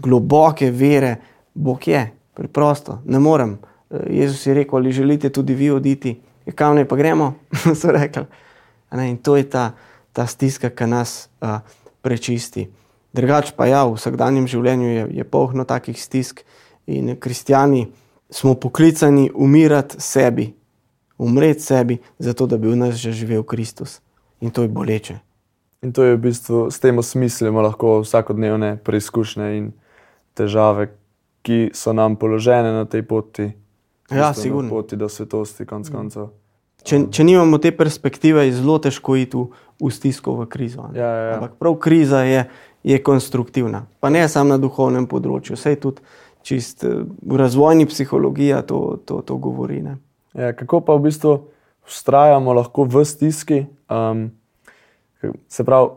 globoke 0.00 0.70
vere, 0.70 1.16
Bog 1.54 1.84
je, 1.88 2.06
preprosto, 2.34 3.02
ne 3.04 3.18
morem. 3.20 3.58
Eh, 3.90 4.06
Jezus 4.22 4.46
je 4.46 4.54
rekel, 4.54 4.78
ali 4.78 4.92
želite 4.92 5.28
tudi 5.30 5.54
vi 5.54 5.70
oditi, 5.70 6.20
"Ja, 6.46 6.52
kam 6.52 6.76
naj 6.76 6.88
pa 6.88 6.96
gremo, 6.96 7.34
so 7.80 7.92
rekli. 7.92 8.24
A 8.90 8.96
Ne, 8.96 9.10
in 9.10 9.16
to 9.16 9.36
je 9.36 9.48
ta, 9.50 9.72
ta 10.12 10.26
stiska, 10.26 10.70
ki 10.70 10.86
nas 10.86 11.28
uh, 11.40 11.60
prečisti. 12.02 12.68
Drugač 13.12 13.52
pa 13.56 13.66
ja, 13.66 13.84
v 13.84 13.96
vsakdanjem 13.96 14.46
življenju 14.48 14.88
je, 14.88 15.06
je 15.20 15.24
polno 15.24 15.64
takih 15.64 15.96
stisk 15.96 16.42
in 16.86 17.16
kristijani 17.20 17.86
smo 18.32 18.54
poklicani 18.54 19.30
umirati 19.34 20.00
sebi, 20.00 20.52
umreti 21.22 21.62
sebi, 21.62 21.98
zato 22.18 22.46
da 22.46 22.58
bi 22.58 22.68
v 22.68 22.76
nas 22.76 22.98
že 22.98 23.12
živel 23.12 23.42
Kristus. 23.42 24.00
In 24.40 24.50
to 24.50 24.62
je 24.62 24.68
boleče. 24.68 25.18
In 25.82 25.92
to 25.92 26.02
je 26.02 26.16
v 26.16 26.20
bistvu 26.20 26.70
s 26.70 26.78
tem 26.78 26.98
osmislimo 26.98 27.62
lahko 27.62 28.02
vsakodnevne 28.02 28.76
preizkušnje 28.84 29.46
in 29.58 29.72
težave, 30.34 30.94
ki 31.42 31.70
so 31.74 31.94
nam 31.94 32.14
položene 32.16 32.70
na 32.70 32.84
tej 32.86 33.02
poti. 33.02 33.50
Ja, 34.10 34.14
bistvu 34.14 34.22
na 34.22 34.34
sigurno. 34.34 34.70
poti 34.70 34.96
do 34.96 35.08
svetosti, 35.08 35.66
konc 35.66 35.90
koncev. 35.90 36.30
Če, 36.82 37.06
če 37.14 37.24
nimamo 37.24 37.58
te 37.62 37.70
perspektive, 37.74 38.42
je 38.46 38.58
zelo 38.58 38.78
težko 38.82 39.14
iti 39.18 39.38
v, 39.38 39.46
v 39.78 39.90
stisko, 39.94 40.34
v 40.42 40.46
krizo. 40.50 40.90
Ja, 40.94 41.06
ja, 41.06 41.22
ja. 41.22 41.34
Ampak 41.38 41.54
prav 41.58 41.78
kriza 41.82 42.22
je, 42.26 42.46
je 42.82 42.98
konstruktivna. 42.98 43.86
Pa 44.02 44.10
ne 44.10 44.26
samo 44.26 44.54
na 44.54 44.58
duhovnem 44.58 45.06
področju, 45.06 45.54
vse 45.54 45.76
tudi 45.78 46.02
čist, 46.42 46.82
eh, 46.84 47.06
v 47.06 47.38
razvojni 47.38 47.86
psihologiji 47.86 48.62
to, 48.66 48.98
to, 49.06 49.22
to 49.22 49.38
govori. 49.38 49.82
Ne. 49.82 49.98
Ja, 50.34 50.52
kako 50.56 50.80
pa 50.80 50.94
v 50.96 51.08
bistvu 51.08 51.36
ustrajamo 51.86 52.52
lahko 52.52 52.84
v 52.88 53.04
stiski? 53.04 53.66
Um, 53.90 54.30
se 55.48 55.64
pravi, 55.64 55.88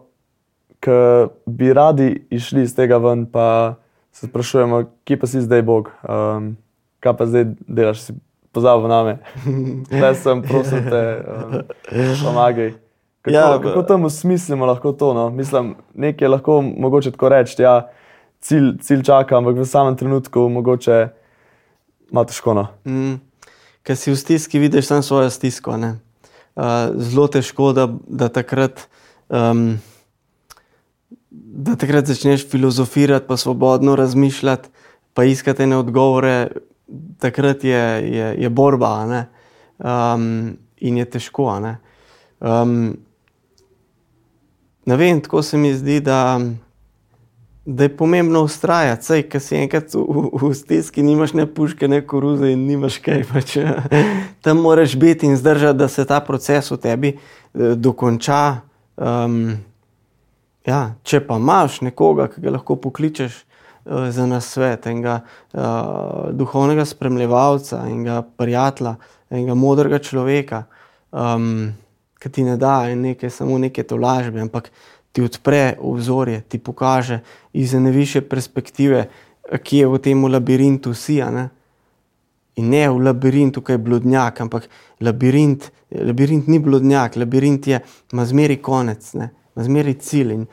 ki 0.83 0.99
bi 1.45 1.73
radi 1.73 2.27
išli 2.29 2.65
iz 2.65 2.75
tega 2.75 2.97
ven, 3.01 3.25
pa 3.25 3.75
se 4.11 4.27
sprašujemo, 4.27 4.83
kje 5.03 5.19
pa 5.19 5.27
si 5.27 5.41
zdaj 5.41 5.61
Bog, 5.65 5.91
um, 6.03 6.53
kaj 6.99 7.17
pa 7.17 7.25
zdaj 7.25 7.45
delaš, 7.67 8.03
si 8.05 8.13
pozabil 8.55 8.87
na 8.87 9.03
me. 9.03 9.13
Zdaj 9.91 10.15
sem, 10.15 10.41
prosim 10.41 10.85
te, 10.89 11.03
um, 11.27 11.55
pomagaj. 12.23 12.71
Kako, 13.25 13.35
Ja, 13.35 13.59
kako 13.59 13.83
tam 13.83 14.05
usmislimo 14.05 14.65
lahko 14.65 14.91
to? 14.91 15.13
No? 15.13 15.29
Mislim, 15.29 15.75
nekaj 15.93 16.25
je 16.25 16.29
lahko 16.29 16.61
mogoče 16.61 17.11
tako 17.11 17.29
reči, 17.29 17.61
ja, 17.61 17.89
cilj, 18.39 18.77
cilj 18.81 19.03
čaka, 19.03 19.37
ampak 19.37 19.57
v 19.57 19.65
samem 19.65 19.97
trenutku 19.97 20.47
mogoče 20.49 21.07
ima 22.11 22.23
težko. 22.23 22.53
No? 22.53 22.67
Mm. 22.85 23.17
Ker 23.85 23.97
si 23.97 24.11
v 24.11 24.17
stiski, 24.17 24.59
vidiš 24.59 24.89
samo 24.89 25.05
svojo 25.05 25.29
stisko. 25.29 25.77
ne. 25.77 25.95
Uh, 26.55 26.95
zelo 26.97 27.27
težko, 27.27 27.73
da, 27.75 27.85
da, 28.07 28.29
takrat, 28.29 28.87
um, 29.29 29.77
da 31.29 31.75
takrat 31.75 32.07
začneš 32.07 32.47
filozofirati, 32.49 33.27
pa 33.27 33.37
svobodno 33.37 33.95
razmišljati, 33.95 34.69
pa 35.13 35.23
iskati 35.23 35.63
ene 35.63 35.77
odgovore. 35.77 36.47
Takrat 37.19 37.63
je, 37.63 37.83
je, 38.15 38.35
je 38.39 38.49
borba 38.49 39.05
ne. 39.05 39.25
um, 39.77 40.57
in 40.77 40.97
je 40.97 41.05
težko. 41.05 41.59
Ne, 41.59 41.77
um, 42.39 42.97
ne 44.85 44.95
vem, 44.95 45.21
tako 45.21 45.41
se 45.41 45.57
mi 45.57 45.73
zdi, 45.73 45.99
da 45.99 46.39
da 47.65 47.83
je 47.83 47.97
pomembno 47.97 48.41
ustrajati, 48.41 49.05
saj 49.05 49.23
ki 49.29 49.39
si 49.41 49.55
enkrat 49.57 49.93
v, 49.93 50.03
v, 50.05 50.29
v 50.41 50.53
stiski, 50.53 51.03
nimaš 51.03 51.33
ne 51.33 51.47
puške, 51.49 51.87
ne 51.89 52.03
koruze 52.05 52.51
in 52.53 52.67
nimaš 52.67 52.99
kaj. 53.01 53.25
Pač, 53.31 53.55
tam 54.45 54.61
moraš 54.61 54.93
biti 54.95 55.25
in 55.25 55.37
zdržati, 55.37 55.77
da 55.77 55.87
se 55.89 56.05
ta 56.05 56.19
proces 56.21 56.69
v 56.71 56.77
tebi 56.77 57.15
eh, 57.15 57.73
dokonča. 57.75 58.61
Um, 58.95 59.57
ja, 60.65 60.93
če 61.03 61.23
pa 61.25 61.39
imaš 61.41 61.81
nekoga, 61.85 62.29
ki 62.29 62.45
ga 62.45 62.53
lahko 62.53 62.77
pokličeš 62.85 63.33
uh, 63.33 64.07
za 64.13 64.27
nasvet, 64.29 64.85
enega 64.87 65.19
uh, 65.25 66.29
duhovnega 66.37 66.85
spremljevalca, 66.85 67.81
enega 67.89 68.21
prijatelja, 68.37 68.95
enega 69.33 69.57
modrega 69.57 69.99
človeka, 69.99 70.63
um, 71.11 71.73
ki 72.21 72.29
ti 72.29 72.45
ne 72.45 72.55
da 72.61 72.83
neke, 72.95 73.29
samo 73.29 73.57
neke 73.61 73.83
tolažbe, 73.83 74.41
ampak 74.41 74.71
ti 75.15 75.23
odpre 75.23 75.77
obzorje, 75.79 76.41
ti 76.41 76.59
pokaže 76.59 77.21
iz 77.53 77.73
ene 77.73 77.91
više 77.91 78.21
perspektive, 78.21 79.05
ki 79.63 79.77
je 79.77 79.87
v 79.87 79.99
tem 80.03 80.25
labirintu 80.25 80.93
si. 80.93 81.21
ne. 81.23 81.49
In 82.55 82.69
ne 82.69 82.89
v 82.89 82.99
labirintu, 82.99 83.61
ki 83.61 83.71
je 83.71 83.77
blodnjak, 83.77 84.41
ampak 84.41 84.67
labirint, 84.99 85.71
labirint 85.91 86.47
ni 86.47 86.59
blodnjak, 86.59 87.15
labirint 87.15 87.67
je, 87.67 87.79
ima 88.13 88.25
zmeri 88.25 88.57
konec, 88.57 89.13
ne, 89.13 89.29
ima 89.55 89.63
zmeri 89.63 89.93
cilj. 89.93 90.33
In 90.33 90.45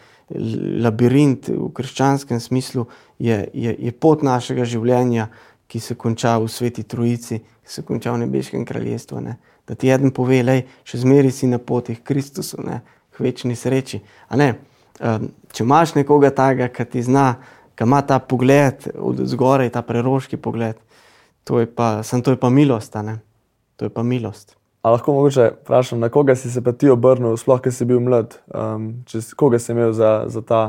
labirint 0.83 1.49
v 1.49 1.71
krščanskem 1.75 2.41
smislu 2.41 2.87
je, 3.19 3.49
je, 3.55 3.77
je 3.79 3.93
pot 3.93 4.23
našega 4.23 4.65
življenja, 4.65 5.29
ki 5.67 5.81
se 5.81 5.95
konča 5.95 6.39
v 6.39 6.49
sveti 6.49 6.83
Trojici, 6.83 7.39
ki 7.39 7.71
se 7.71 7.83
konča 7.83 8.15
v 8.15 8.27
nebeškem 8.27 8.65
kraljestvu. 8.65 9.21
Ne. 9.27 9.39
Da 9.67 9.75
ti 9.75 9.91
eden 9.91 10.15
pove, 10.15 10.43
da 10.47 10.61
še 10.87 11.03
zmeri 11.03 11.31
si 11.35 11.51
na 11.51 11.59
poti 11.59 11.99
k 11.99 12.07
Kristusu, 12.13 12.63
ne, 12.63 12.83
k 13.17 13.21
večni 13.21 13.57
sreči. 13.57 14.01
Ne, 14.37 14.55
če 15.53 15.65
imaš 15.65 15.95
nekoga 15.95 16.31
takega, 16.31 16.69
ki 16.73 16.85
ti 16.85 17.03
zna, 17.03 17.35
ki 17.77 17.85
ima 17.85 18.03
ta 18.07 18.19
pogled 18.19 18.89
od 18.99 19.23
zgoraj, 19.29 19.73
ta 19.75 19.83
preroški 19.83 20.37
pogled, 20.37 20.77
to 21.45 21.61
je 21.61 21.67
pa, 21.67 22.03
sem 22.07 22.23
to 22.23 22.35
je 22.35 22.41
pa 22.41 22.51
milost. 22.51 22.97
To 23.77 23.89
je 23.89 23.91
pa 23.91 24.03
milost. 24.03 24.57
A 24.83 24.91
lahko 24.91 25.13
mogoče 25.13 25.51
vprašam, 25.63 26.01
na 26.01 26.09
koga 26.09 26.35
si 26.37 26.51
se 26.51 26.63
pa 26.63 26.73
ti 26.73 26.91
obrnil, 26.91 27.37
sploh, 27.39 27.61
ker 27.63 27.73
si 27.73 27.87
bil 27.87 28.01
mlad, 28.03 28.35
um, 28.51 28.89
če, 29.07 29.21
si- 29.23 29.37
koga 29.39 29.59
si 29.63 29.73
imel 29.73 29.93
za, 29.95 30.25
za, 30.27 30.43
ta, 30.43 30.63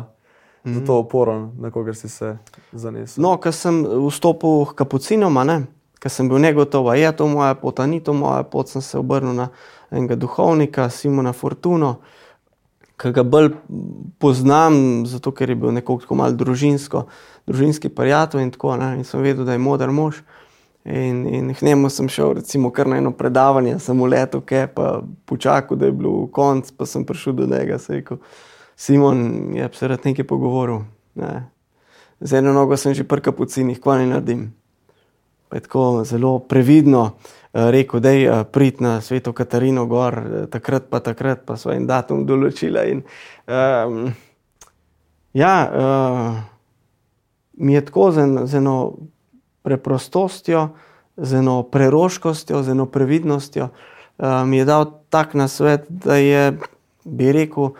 mm 0.63 0.71
-hmm. 0.71 0.79
za 0.79 0.85
to 0.85 0.97
oporo, 0.97 1.49
na 1.57 1.71
koga 1.71 1.93
si 1.93 2.09
se 2.09 2.37
zanesel? 2.73 3.21
No, 3.21 3.37
ko 3.37 3.51
sem 3.51 3.85
vstopil 4.07 4.65
k 4.65 4.75
kapucinom, 4.75 5.65
ko 6.01 6.09
sem 6.09 6.29
bil 6.29 6.37
negotov, 6.37 6.95
je 6.95 7.11
to 7.11 7.27
moja 7.27 7.55
pot, 7.55 7.79
ni 7.79 7.99
to 7.99 8.13
moja 8.13 8.43
pot, 8.43 8.69
sem 8.69 8.81
se 8.81 8.97
obrnil 8.97 9.33
na 9.33 9.49
enega 9.91 10.15
duhovnika, 10.15 10.89
Simona 10.89 11.33
Fortuno, 11.33 11.95
ki 13.03 13.11
ga 13.11 13.23
bolj 13.23 13.51
poznam, 14.19 15.03
zato 15.05 15.31
ker 15.35 15.49
je 15.49 15.55
bil 15.59 15.73
nekoliko 15.75 16.05
tako 16.05 16.15
malo 16.15 16.37
družinsko, 16.39 17.05
družinski 17.47 17.91
prijatelj 17.91 18.45
in 18.45 18.51
tako 18.53 18.77
naprej. 18.77 19.03
In 19.03 19.09
sem 19.09 19.21
vedel, 19.21 19.45
da 19.45 19.57
je 19.57 19.61
moder 19.61 19.91
mož. 19.91 20.21
In, 20.85 21.23
in 21.27 21.53
k 21.55 21.63
njemu 21.63 21.89
sem 21.89 22.09
šel, 22.11 22.33
recimo, 22.39 22.71
kar 22.71 22.87
na 22.87 22.97
eno 22.99 23.13
predavanje, 23.15 23.77
sem 23.79 23.99
v 23.99 24.09
letu, 24.11 24.41
ki 24.43 24.65
pa 24.75 25.01
počakal, 25.25 25.79
da 25.79 25.87
je 25.87 25.95
bil 25.95 26.25
konc, 26.31 26.71
pa 26.75 26.87
sem 26.87 27.05
prišel 27.07 27.33
do 27.39 27.47
njega. 27.47 27.79
se 27.79 27.99
Rekel, 27.99 28.19
Simon 28.75 29.55
je 29.55 29.69
se 29.73 29.87
rad 29.87 30.03
nekaj 30.03 30.27
pogovoril. 30.27 30.83
Ne. 31.15 31.49
Z 32.19 32.39
eno 32.39 32.53
nogo 32.53 32.77
sem 32.77 32.93
že 32.93 33.03
pri 33.03 33.21
kapucinih, 33.21 33.79
kva 33.79 33.97
ne 33.97 34.07
naredim. 34.11 34.51
Pa 35.49 35.57
je 35.57 35.67
tako 35.67 36.03
zelo 36.03 36.39
previdno 36.39 37.11
rekel, 37.53 37.99
da 37.99 38.09
je 38.09 38.43
prid 38.51 38.81
na 38.81 39.01
sveto 39.01 39.33
Katarino 39.33 39.85
gor, 39.85 40.17
eh, 40.17 40.45
takrat 40.49 40.83
pa 40.89 40.99
takrat, 40.99 41.45
pa 41.45 41.57
so 41.57 41.71
en 41.71 41.87
datum 41.87 42.25
določila. 42.25 42.85
In, 42.89 43.03
um, 43.47 44.13
ja, 45.33 45.53
uh, 45.69 46.35
mi 47.53 47.73
je 47.73 47.85
tako 47.85 48.11
z, 48.11 48.27
z 48.49 48.57
eno 48.57 48.77
preprostostjo, 49.63 50.67
z 51.17 51.41
eno 51.41 51.63
preroškostjo, 51.63 52.63
z 52.63 52.73
eno 52.73 52.85
previdnostjo, 52.85 53.69
uh, 53.69 54.43
mi 54.45 54.57
je 54.57 54.65
dal 54.65 54.85
tak 55.13 55.33
nasvet, 55.37 55.85
da 55.89 56.17
je, 56.17 56.57
bi 57.05 57.31
rekel, 57.31 57.73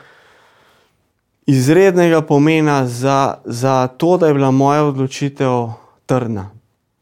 izrednega 1.49 2.21
pomena 2.21 2.85
za, 2.87 3.41
za 3.45 3.87
to, 3.87 4.17
da 4.17 4.29
je 4.29 4.37
bila 4.37 4.51
moja 4.51 4.85
odločitev 4.85 5.73
trdna. 6.05 6.49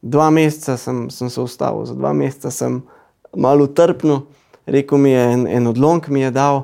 Dva 0.01 0.29
meseca 0.33 0.77
sem, 0.77 1.09
sem 1.09 1.29
se 1.29 1.41
ustavil, 1.41 1.85
za 1.85 1.95
dva 1.95 2.13
meseca 2.13 2.51
sem 2.51 2.81
malo 3.37 3.67
utrpnil, 3.69 4.23
rekel 4.65 4.97
mi 4.97 5.11
je 5.11 5.25
en, 5.33 5.47
en 5.47 5.67
odlomk, 5.67 6.07
mi 6.09 6.21
je 6.21 6.31
dal 6.33 6.63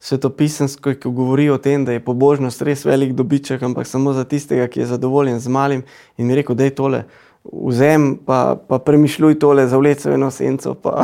svetopisansko, 0.00 0.94
ki 0.94 1.10
govori 1.10 1.48
o 1.50 1.58
tem, 1.58 1.84
da 1.84 1.92
je 1.92 2.04
pobožnost 2.04 2.62
res 2.62 2.84
velik 2.86 3.12
dobiček, 3.18 3.62
ampak 3.62 3.86
samo 3.86 4.12
za 4.14 4.24
tistega, 4.24 4.68
ki 4.70 4.84
je 4.84 4.92
zadovoljen 4.94 5.40
z 5.42 5.50
malim. 5.50 5.82
In 6.16 6.26
mi 6.26 6.32
je 6.32 6.40
rekel, 6.42 6.56
da 6.56 6.68
je 6.68 6.74
tole, 6.74 7.02
vzem 7.44 8.12
pa, 8.26 8.56
pa 8.68 8.78
premišljuj 8.78 9.38
tole, 9.42 9.66
zavleci 9.68 10.08
v 10.08 10.14
eno 10.14 10.30
senco. 10.30 10.74
Pa, 10.78 11.02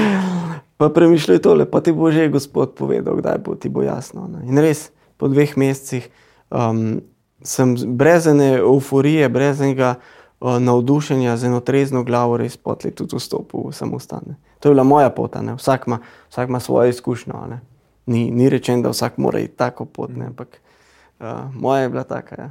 pa 0.80 0.88
premišljuj 0.88 1.42
tole, 1.44 1.68
pa 1.70 1.80
ti 1.84 1.92
bo 1.92 2.10
že 2.10 2.30
Gospod 2.32 2.74
povedal, 2.74 3.20
kdaj 3.20 3.38
bo 3.44 3.54
ti 3.54 3.68
bo 3.68 3.84
jasno. 3.84 4.26
Ne. 4.28 4.46
In 4.48 4.58
res, 4.58 4.88
po 5.20 5.28
dveh 5.28 5.56
mesecih 5.60 6.08
um, 6.48 7.04
sem 7.44 7.76
brez 7.76 8.26
ene 8.26 8.56
euforije, 8.64 9.28
brez 9.28 9.60
enega 9.60 9.98
navdušenja, 10.44 11.36
z 11.36 11.44
eno 11.44 11.60
trezno 11.60 12.02
glavo, 12.04 12.36
res 12.36 12.56
potli 12.56 12.90
tudi 12.92 13.16
vstopil 13.16 13.70
v 13.70 13.72
samostane. 13.72 14.36
To 14.60 14.68
je 14.68 14.74
bila 14.74 14.84
moja 14.84 15.10
pot, 15.10 15.36
vsak 15.56 15.86
ima, 15.86 15.98
vsak 16.28 16.48
ima 16.48 16.60
svojo 16.60 16.88
izkušnjo. 16.88 17.34
Ni, 18.06 18.30
ni 18.30 18.48
rečeno, 18.48 18.82
da 18.82 18.92
vsak 18.92 19.16
mora 19.16 19.40
iti 19.40 19.56
tako 19.56 19.84
pot, 19.84 20.10
ne? 20.16 20.26
ampak 20.26 20.60
uh, 21.20 21.26
moja 21.54 21.82
je 21.82 21.88
bila 21.88 22.04
taka. 22.04 22.34
Ja. 22.42 22.50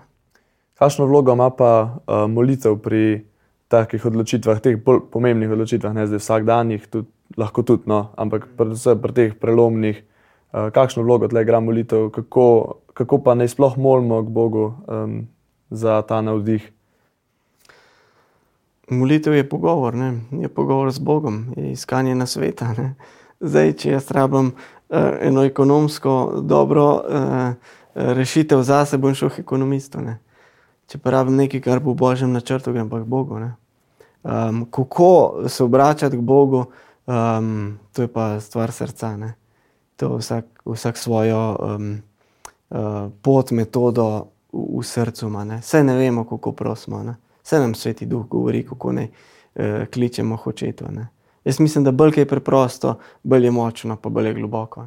Kakšno 0.74 1.06
vlogo 1.06 1.34
ima 1.34 1.50
pa 1.50 2.02
uh, 2.08 2.26
molitev 2.30 2.80
pri 2.82 3.26
takih 3.68 4.06
odločitvah, 4.06 4.62
teh 4.62 4.78
bolj 4.78 5.06
pomembnih 5.14 5.52
odločitvah, 5.54 5.94
ne 5.94 6.08
zdaj 6.08 6.22
vsakdanjih, 6.22 6.88
tudi, 6.90 7.10
lahko 7.38 7.62
tudi, 7.62 7.90
no, 7.90 8.10
ampak 8.18 8.48
predvsem 8.58 9.02
pri 9.02 9.14
teh 9.14 9.32
prelomnih, 9.38 10.02
uh, 10.54 10.70
kakšno 10.74 11.06
vlogo 11.06 11.30
tle 11.30 11.46
igra 11.46 11.62
molitev, 11.62 12.10
kako, 12.14 12.46
kako 12.94 13.22
pa 13.22 13.38
naj 13.38 13.54
sploh 13.54 13.78
molimo 13.78 14.22
k 14.26 14.34
Bogu 14.34 14.66
um, 14.90 15.28
za 15.70 16.02
ta 16.02 16.22
navdih. 16.22 16.74
Molitev 18.94 19.34
je 19.34 19.50
pogovor, 19.50 19.96
ne? 19.96 20.22
je 20.32 20.50
pogovor 20.50 20.92
z 20.92 21.00
Bogom, 21.00 21.54
je 21.58 21.72
iskanje 21.72 22.16
na 22.16 22.26
sveta. 22.26 22.74
Ne? 22.78 22.94
Zdaj, 23.40 23.74
če 23.74 23.92
jaz 23.92 24.12
rabim 24.12 24.54
uh, 24.54 24.98
eno 25.22 25.44
ekonomsko 25.44 26.42
dobro 26.44 26.86
uh, 26.94 27.54
rešitev 27.96 28.62
za 28.64 28.86
sebe, 28.86 29.02
bom 29.02 29.16
šel 29.16 29.30
k 29.30 29.44
ekonomistu. 29.44 30.02
Ne? 30.02 30.18
Če 30.88 31.00
pa 31.00 31.14
rabim 31.18 31.38
nekaj, 31.38 31.62
kar 31.64 31.82
bo 31.84 31.94
v 31.94 32.02
božjem 32.02 32.34
načrtu, 32.34 32.74
grem 32.74 32.90
pa 32.90 33.02
k 33.02 33.08
Bogu. 33.10 33.40
Um, 34.24 34.66
kako 34.72 35.44
se 35.48 35.64
obračati 35.64 36.18
k 36.18 36.22
Bogu, 36.22 36.66
um, 37.06 37.80
to 37.94 38.02
je 38.02 38.08
pa 38.08 38.40
stvar 38.40 38.72
srca. 38.72 39.18
Ne? 39.18 39.34
To 39.98 40.18
vsak, 40.18 40.64
vsak 40.66 40.98
svojo 40.98 41.56
um, 41.56 41.90
uh, 42.70 43.10
pot, 43.22 43.52
metodo 43.52 44.32
v, 44.54 44.80
v 44.80 44.84
srcu. 44.86 45.32
Vse 45.60 45.84
ne 45.84 45.98
vemo, 45.98 46.24
kako 46.24 46.52
prosimo. 46.52 47.04
Ne? 47.04 47.16
Vse 47.44 47.60
nam 47.60 47.76
sveti 47.76 48.06
duh 48.06 48.28
govori, 48.28 48.64
kako 48.68 48.92
naj 48.92 49.08
uh, 49.08 49.64
kličemo 49.94 50.36
hočeto. 50.36 50.92
Ne? 50.92 51.08
Jaz 51.44 51.60
mislim, 51.60 51.84
da 51.84 51.92
bolj 51.92 52.14
je 52.16 52.28
preprosto, 52.28 53.00
bolj 53.24 53.46
je 53.46 53.52
močno, 53.52 53.96
pa 53.96 54.10
bolj 54.10 54.28
je 54.28 54.34
globoko. 54.34 54.86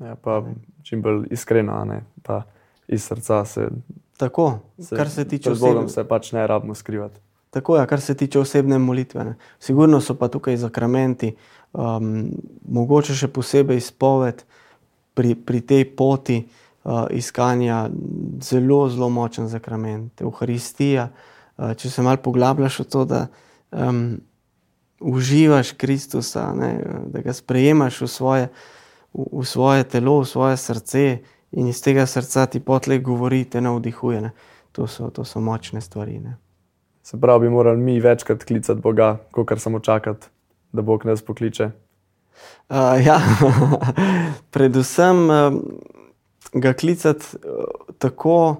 Ja, 0.00 0.14
pa 0.14 0.42
čim 0.82 1.02
bolj 1.02 1.26
iskreno, 1.30 1.84
ne? 1.84 2.04
pa 2.22 2.42
iz 2.88 3.04
srca 3.04 3.44
se. 3.44 3.68
Tako, 4.16 4.58
se, 4.78 4.96
kar 4.96 5.10
se 5.10 5.28
tiče 5.28 5.50
osebne 5.50 5.74
molitve. 5.74 5.94
Se 5.94 6.08
pač 6.08 6.32
ne 6.32 6.46
rabimo 6.46 6.74
skrivati. 6.74 7.20
Tako 7.50 7.76
je, 7.76 7.80
ja, 7.80 7.86
kar 7.86 8.00
se 8.00 8.14
tiče 8.14 8.38
osebne 8.38 8.78
molitve. 8.78 9.24
Ne? 9.24 9.34
Sigurno 9.58 10.00
so 10.00 10.14
pa 10.14 10.28
tukaj 10.28 10.56
zakramenti, 10.56 11.34
um, 11.72 12.30
mogoče 12.68 13.14
še 13.14 13.28
posebej 13.28 13.80
izpoved 13.80 14.44
pri, 15.14 15.34
pri 15.34 15.60
tej 15.60 15.84
poti 15.96 16.38
uh, 16.44 17.06
iskanja, 17.10 17.88
zelo, 18.40 18.88
zelo 18.88 19.08
močen 19.08 19.48
zakrament, 19.48 20.20
Euharistija. 20.20 21.08
Uh, 21.10 21.26
če 21.76 21.90
se 21.90 22.02
malo 22.02 22.20
poglabljaš 22.24 22.80
v 22.80 22.84
to, 22.92 23.04
da 23.04 23.26
um, 23.70 24.20
uživaš 25.00 25.72
Kristusa, 25.72 26.52
ne, 26.54 26.70
da 27.12 27.20
ga 27.24 27.32
sprejemaš 27.32 28.00
v 28.00 28.08
svoje, 28.08 28.48
v, 29.12 29.26
v 29.40 29.44
svoje 29.46 29.84
telo, 29.84 30.20
v 30.20 30.28
svoje 30.28 30.56
srce 30.56 31.04
in 31.50 31.68
iz 31.68 31.82
tega 31.82 32.06
srca 32.06 32.46
ti 32.46 32.60
potle 32.60 32.98
govori, 32.98 33.44
te 33.44 33.60
navdihuje. 33.60 34.20
Ne. 34.20 34.30
To, 34.72 34.86
so, 34.86 35.10
to 35.10 35.24
so 35.24 35.40
močne 35.42 35.80
stvari. 35.80 36.20
Ne. 36.22 36.36
Se 37.02 37.20
pravi, 37.20 37.48
bi 37.48 37.54
morali 37.54 37.80
mi 37.80 38.00
večkrat 38.00 38.44
klicati 38.44 38.80
Boga, 38.80 39.16
kot 39.30 39.50
samo 39.58 39.80
čakati, 39.80 40.26
da 40.72 40.82
Bog 40.82 41.04
nas 41.04 41.22
pokliče. 41.22 41.70
Uh, 42.70 42.76
ja, 43.06 43.18
predvsem 44.54 45.30
uh, 45.30 45.58
ga 46.52 46.72
klicati 46.72 47.36
uh, 47.36 47.64
tako, 47.98 48.56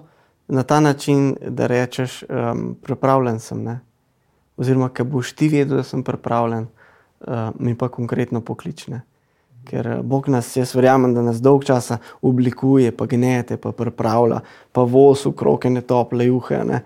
na 0.50 0.62
ta 0.62 0.80
način, 0.80 1.36
da 1.40 1.66
rečeš, 1.66 2.22
um, 2.22 2.76
pripravljen 2.82 3.38
sem. 3.40 3.62
Ne? 3.62 3.80
Oziroma, 4.56 4.88
ker 4.88 5.06
boš 5.06 5.32
ti 5.32 5.48
vedel, 5.48 5.76
da 5.80 5.84
sem 5.86 6.02
pripravljen, 6.04 6.66
uh, 6.66 7.50
mi 7.58 7.76
pa 7.78 7.88
konkretno 7.88 8.40
poklične. 8.40 9.02
Ker 9.68 9.88
uh, 9.88 10.02
Bog 10.02 10.28
nas, 10.28 10.56
jaz 10.56 10.74
verjamem, 10.74 11.14
da 11.14 11.22
nas 11.22 11.40
dolg 11.40 11.64
časa 11.64 12.00
oblikuje, 12.22 12.90
pa 12.96 13.06
gnete, 13.06 13.56
pa 13.56 13.72
pripravlja, 13.72 14.40
pa 14.72 14.82
voz 14.82 15.24
v 15.26 15.34
kroke, 15.38 15.70
ne 15.70 15.80
tople 15.86 16.26
juhe. 16.26 16.64
Ne? 16.66 16.82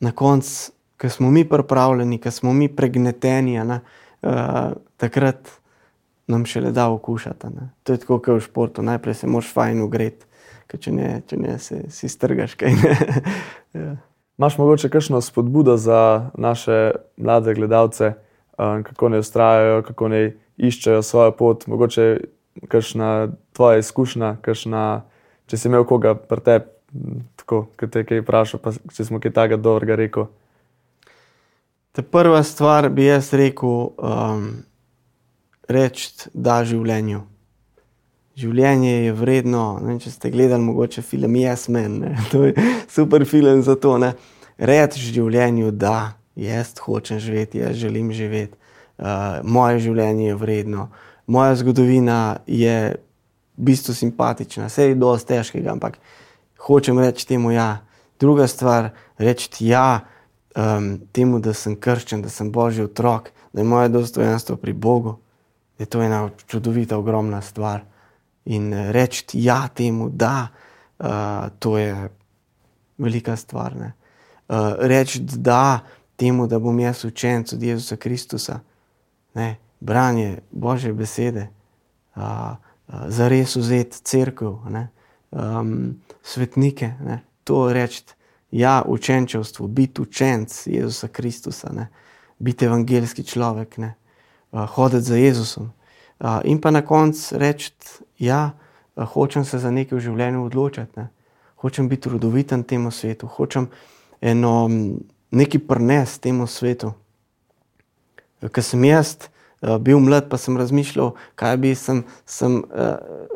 Na 0.00 0.12
koncu, 0.16 0.72
ko 1.00 1.08
smo 1.08 1.30
mi 1.30 1.44
pripravljeni, 1.48 2.18
ko 2.18 2.30
smo 2.30 2.52
mi 2.52 2.68
pregneteni, 2.68 3.58
ne, 3.64 3.80
uh, 4.22 4.72
takrat 4.96 5.52
nam 6.30 6.46
še 6.46 6.64
le 6.64 6.72
da 6.72 6.88
okušati. 6.88 7.52
Ne? 7.52 7.70
To 7.84 7.92
je 7.92 8.00
tako, 8.00 8.22
kot 8.24 8.40
v 8.40 8.48
športu, 8.48 8.82
najprej 8.86 9.20
se 9.20 9.28
moraš 9.28 9.52
fajn 9.52 9.84
ugreti 9.84 10.29
če 10.78 10.92
ne, 10.94 11.08
če 11.26 11.36
ne 11.40 11.58
se, 11.58 11.82
si 11.90 12.08
strgaš. 12.08 12.54
ja. 13.74 13.96
Máš 14.40 14.56
mogoče 14.58 14.88
kakšno 14.88 15.20
spodbudo 15.20 15.76
za 15.76 16.30
naše 16.38 16.92
mlade 17.16 17.54
gledalce, 17.54 18.12
um, 18.58 18.82
kako 18.86 19.08
ne 19.08 19.18
ustrajajo, 19.18 19.82
kako 19.82 20.08
ne 20.08 20.20
iščejo 20.56 21.02
svojo 21.02 21.32
pot, 21.36 21.66
mogoče 21.66 22.06
kakšna 22.68 23.28
tvoja 23.52 23.80
izkušnja, 23.82 24.36
kakšna, 24.44 24.84
če 25.46 25.56
si 25.56 25.68
imel 25.68 25.84
koga 25.88 26.14
pri 26.14 26.44
tebi, 26.46 26.70
tako 27.40 27.64
kot 27.78 27.92
te 27.94 28.04
kaj 28.04 28.24
vprašal, 28.24 28.62
pa 28.62 28.72
če 28.74 29.06
smo 29.06 29.20
kaj 29.22 29.34
takega 29.36 29.60
dobrega 29.60 29.98
rekel. 30.00 30.28
Ta 31.92 32.02
prva 32.06 32.42
stvar 32.46 32.88
bi 32.94 33.08
jaz 33.08 33.32
rekel, 33.34 33.90
um, 33.98 34.46
reči 35.68 36.30
da 36.34 36.62
življenju 36.66 37.26
življenje 38.40 38.92
je 39.06 39.12
vredno. 39.16 39.64
Ne, 39.84 39.98
če 40.00 40.12
ste 40.14 40.30
gledali 40.32 40.64
mogoče 40.64 41.04
film 41.04 41.36
Yes 41.40 41.68
Man, 41.72 42.00
ne, 42.04 42.14
to 42.32 42.46
je 42.48 42.54
super 42.90 43.26
film 43.28 43.62
za 43.66 43.76
to. 43.80 43.96
Reči 44.60 45.12
življenju, 45.14 45.72
da 45.72 46.14
jaz 46.36 46.74
hočem 46.84 47.20
živeti, 47.20 47.62
jaz 47.62 47.78
želim 47.80 48.10
živeti, 48.12 48.56
uh, 49.00 49.40
moje 49.44 49.80
življenje 49.86 50.30
je 50.30 50.36
vredno, 50.36 50.88
moja 51.30 51.54
zgodovina 51.56 52.40
je 52.46 52.76
v 53.56 53.68
bistvu 53.70 53.94
simpatična, 53.96 54.68
vse 54.68 54.90
je 54.90 54.98
dosti 55.00 55.32
težkega, 55.32 55.72
ampak 55.72 55.98
hočem 56.66 57.00
reči 57.00 57.28
temu 57.28 57.54
ja. 57.54 57.80
Druga 58.20 58.44
stvar, 58.52 58.90
reči 59.16 59.64
ja 59.64 60.02
um, 60.52 60.98
temu, 61.16 61.40
da 61.40 61.54
sem 61.56 61.72
krščen, 61.72 62.20
da 62.20 62.28
sem 62.28 62.50
božji 62.52 62.84
otrok, 62.84 63.30
da 63.52 63.62
je 63.62 63.68
moje 63.68 63.88
dostojanstvo 63.94 64.58
pri 64.60 64.74
Bogu. 64.76 65.16
Je 65.80 65.88
to 65.88 66.02
ena 66.04 66.26
čudovita, 66.44 66.98
ogromna 67.00 67.40
stvar 67.40 67.88
in 68.44 68.72
reči 68.72 69.24
ja 69.32 69.68
temu, 69.68 70.08
da 70.08 70.48
uh, 70.98 71.06
to 71.58 71.78
je 71.78 72.08
velika 72.98 73.36
stvar. 73.36 73.74
Uh, 73.74 74.56
reči 74.78 75.20
da 75.20 75.80
temu, 76.16 76.46
da 76.46 76.58
bom 76.58 76.80
jaz 76.80 77.04
učenec 77.04 77.52
od 77.52 77.62
Jezusa 77.62 77.96
Kristusa, 77.96 78.60
ne? 79.34 79.56
branje 79.80 80.38
Božje 80.50 80.92
besede, 80.92 81.48
uh, 82.16 82.22
uh, 82.22 82.94
za 83.06 83.28
res 83.28 83.56
vzeti 83.56 84.02
crkvo, 84.04 84.62
um, 85.30 86.00
svetnike. 86.22 86.92
Ne? 87.00 87.20
To 87.44 87.72
reči. 87.72 88.04
Ja, 88.50 88.82
učenčevstvo, 88.86 89.68
biti 89.68 90.02
učenec 90.02 90.66
Jezusa 90.66 91.08
Kristusa, 91.08 91.72
ne? 91.72 91.88
biti 92.38 92.64
evangeljski 92.64 93.22
človek, 93.22 93.78
uh, 93.78 94.66
hoditi 94.66 95.02
za 95.02 95.16
Jezusom. 95.16 95.72
Uh, 96.20 96.40
in 96.44 96.60
pa 96.60 96.70
na 96.70 96.82
koncu 96.84 97.38
reči, 97.38 97.72
ja, 98.18 98.52
hočem 98.96 99.44
se 99.44 99.58
za 99.58 99.70
nekaj 99.70 99.98
v 99.98 100.04
življenju 100.04 100.44
odločiti, 100.44 101.00
ne? 101.00 101.08
hočem 101.60 101.88
biti 101.88 102.08
rodoviten 102.08 102.64
temu 102.64 102.90
svetu, 102.90 103.26
hočem 103.26 103.68
eno 104.20 104.68
nekaj 105.30 105.60
prnesti 105.68 106.28
temu 106.28 106.46
svetu. 106.46 106.92
Ker 108.40 108.64
sem 108.64 108.84
jaz 108.84 109.28
bil 109.60 110.00
mlad, 110.00 110.30
pa 110.32 110.40
sem 110.40 110.56
razmišljal, 110.56 111.12
kaj 111.36 111.56
bi 111.60 111.74
sem, 111.76 112.02
sem 112.24 112.62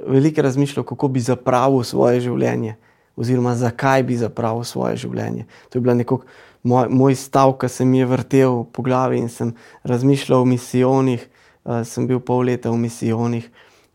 veliko 0.09 0.43
razmišljal, 0.43 0.87
kako 0.89 1.09
bi 1.13 1.21
zapravil 1.21 1.85
svoje 1.85 2.23
življenje, 2.25 2.79
oziroma 3.17 3.53
zakaj 3.61 4.03
bi 4.09 4.17
zapravil 4.17 4.65
svoje 4.65 4.97
življenje. 5.05 5.45
To 5.69 5.79
je 5.79 5.85
bila 5.85 5.95
nekako 5.95 6.25
moj, 6.65 6.89
moj 6.89 7.15
stav, 7.21 7.53
ki 7.61 7.69
se 7.69 7.85
mi 7.85 8.01
je 8.01 8.09
vrtel 8.09 8.65
po 8.73 8.83
glavi 8.83 9.21
in 9.21 9.29
sem 9.29 9.53
razmišljal 9.85 10.43
o 10.43 10.49
misijonih. 10.49 11.29
Uh, 11.65 11.81
sem 11.89 12.07
bil 12.07 12.21
pol 12.21 12.45
leta 12.45 12.71
v 12.71 12.77
misijonih, 12.77 13.47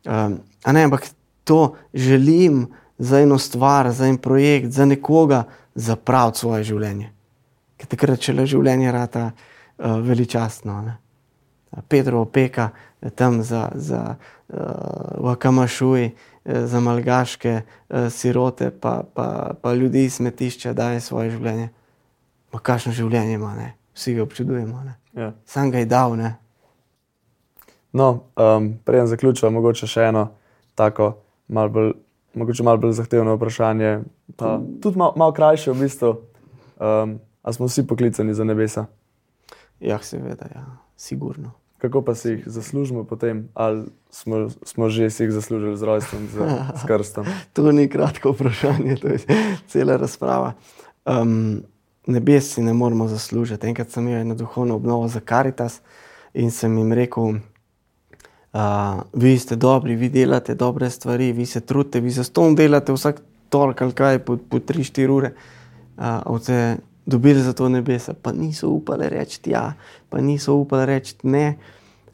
um, 0.10 0.40
Ne, 0.68 0.84
ampak 0.84 1.08
to 1.44 1.76
želim 1.94 2.68
za 2.98 3.20
eno 3.20 3.38
stvar, 3.38 3.92
za 3.92 4.08
en 4.08 4.18
projekt, 4.18 4.72
za 4.72 4.86
nekoga 4.86 5.44
zapraviti 5.76 6.40
svoje 6.40 6.64
življenje. 6.64 7.12
Ker 7.78 7.88
takrat, 7.88 8.20
če 8.20 8.34
le 8.34 8.46
življenje 8.46 8.92
rata 8.92 9.30
uh, 9.32 10.00
veličastno. 10.04 10.82
Ne? 10.82 10.98
Pedro 11.88 12.22
opeka 12.22 12.70
tam 13.16 13.42
za, 13.44 13.70
za 13.76 14.02
uh, 14.16 15.32
v 15.32 15.36
Kamašuji, 15.40 16.12
za 16.46 16.80
malgaške 16.80 17.62
uh, 17.62 18.10
sirote, 18.12 18.72
pa, 18.72 19.04
pa, 19.14 19.54
pa 19.62 19.74
ljudi 19.74 20.04
iz 20.06 20.20
smetišča 20.20 20.74
daje 20.74 21.00
svoje 21.00 21.32
življenje. 21.38 21.70
Ma 22.54 22.60
kakšno 22.60 22.92
življenje 22.94 23.38
ima, 23.40 23.54
ne? 23.56 23.74
vsi 23.96 24.14
ga 24.18 24.24
občudujemo. 24.24 24.84
Ja. 25.16 25.32
Sam 25.46 25.72
ga 25.72 25.80
je 25.80 25.86
dal. 25.86 26.16
Ne? 26.18 26.36
No, 27.92 28.24
um, 28.38 28.74
Preden 28.86 29.08
zaključujem, 29.08 29.54
mogoče 29.54 29.88
še 29.90 30.10
eno 30.12 30.28
tako 30.78 31.16
malo 31.48 31.70
bolj, 31.70 31.94
mogoče 32.34 32.64
malo 32.64 32.78
bolj 32.78 32.94
zahtevno 33.00 33.36
vprašanje, 33.36 34.00
pa 34.38 34.60
tudi 34.82 34.98
malo, 34.98 35.14
malo 35.18 35.34
krajše 35.34 35.72
v 35.72 35.80
bistvu. 35.82 36.12
Um, 36.80 37.18
a 37.42 37.54
smo 37.54 37.68
vsi 37.68 37.88
poklicani 37.88 38.34
za 38.34 38.44
nebesa? 38.44 38.86
Ja, 39.80 40.00
seveda, 40.04 40.48
ja, 40.56 40.66
sigurno. 40.96 41.52
Kako 41.80 42.02
pa 42.02 42.16
si 42.16 42.30
jih 42.30 42.44
zaslužimo 42.46 43.04
potem, 43.04 43.48
ali 43.54 43.86
smo, 44.12 44.50
smo 44.64 44.90
že 44.90 45.10
si 45.10 45.24
jih 45.24 45.32
zaslužili 45.32 45.78
z 45.78 45.84
rojstvom, 45.84 46.28
z, 46.28 46.36
z 46.76 46.88
krstom? 46.88 47.26
to 47.54 47.72
ni 47.72 47.88
kratko 47.90 48.32
vprašanje, 48.32 48.96
to 48.96 49.08
je 49.08 49.20
cela 49.68 49.98
razprava. 49.98 50.54
Um, 51.06 51.64
nebes 52.08 52.54
si 52.54 52.62
ne 52.62 52.74
moramo 52.74 53.08
zaslužiti. 53.08 53.68
Enkrat 53.68 53.90
sem 53.90 54.08
imel 54.08 54.22
eno 54.22 54.36
duhovno 54.36 54.76
obnovo 54.76 55.08
za 55.08 55.20
Karitas 55.20 55.82
in 56.34 56.52
sem 56.52 56.78
jim 56.78 56.94
rekel, 56.94 57.40
uh, 58.54 59.02
vi 59.14 59.38
ste 59.40 59.56
dobri, 59.56 59.96
vi 59.96 60.10
delate 60.10 60.56
dobre 60.56 60.90
stvari, 60.90 61.32
vi 61.32 61.46
se 61.46 61.62
trudite, 61.62 62.00
vi 62.00 62.12
za 62.12 62.24
ston 62.24 62.56
delate 62.56 62.94
vsak 62.94 63.22
torek 63.50 63.82
ali 63.82 63.94
kaj 63.94 64.20
po, 64.20 64.38
po 64.38 64.60
3-4 64.60 65.10
ure. 65.10 65.34
Uh, 65.98 66.78
dobili 67.10 67.42
za 67.42 67.54
to 67.54 67.70
nebesa, 67.70 68.14
pa 68.14 68.32
niso 68.32 68.70
upali 68.70 69.10
reči 69.10 69.40
ja, 69.46 69.74
pa 70.10 70.22
niso 70.22 70.56
upali 70.56 70.86
reči 70.86 71.16
ne. 71.24 71.58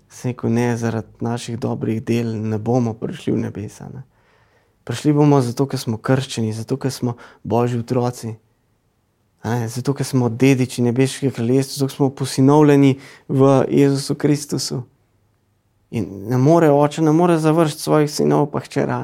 Seko 0.10 0.50
ne, 0.50 0.78
zaradi 0.78 1.08
naših 1.20 1.60
dobrih 1.60 2.04
del 2.04 2.30
ne 2.50 2.58
bomo 2.58 2.94
prišli 2.94 3.34
v 3.34 3.38
nebesa. 3.38 3.90
Ne. 3.94 4.04
Prišli 4.84 5.14
bomo 5.14 5.42
zato, 5.42 5.66
ker 5.68 5.80
smo 5.80 5.98
krščeni, 5.98 6.54
zato, 6.54 6.78
ker 6.78 6.92
smo 6.92 7.18
božji 7.44 7.82
otroci, 7.82 8.36
ne, 9.44 9.68
zato, 9.68 9.94
ker 9.94 10.08
smo 10.08 10.30
dediči 10.30 10.86
nebeškega 10.86 11.34
kraljestva, 11.36 11.82
zato 11.82 11.96
smo 11.96 12.10
posinovljeni 12.10 13.00
v 13.28 13.66
Jezusu 13.70 14.16
Kristusu. 14.16 14.84
In 15.96 16.28
ne 16.28 16.38
more 16.38 16.70
oče, 16.72 17.02
ne 17.02 17.12
more 17.12 17.38
završiti 17.40 17.82
svojih 17.82 18.12
sinov, 18.12 18.50
pa 18.52 18.60
hčera. 18.60 19.00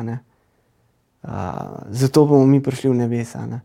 Zato 1.90 2.26
bomo 2.26 2.46
mi 2.46 2.60
prišli 2.64 2.90
v 2.90 2.96
nebesa. 2.96 3.46
Ne. 3.46 3.62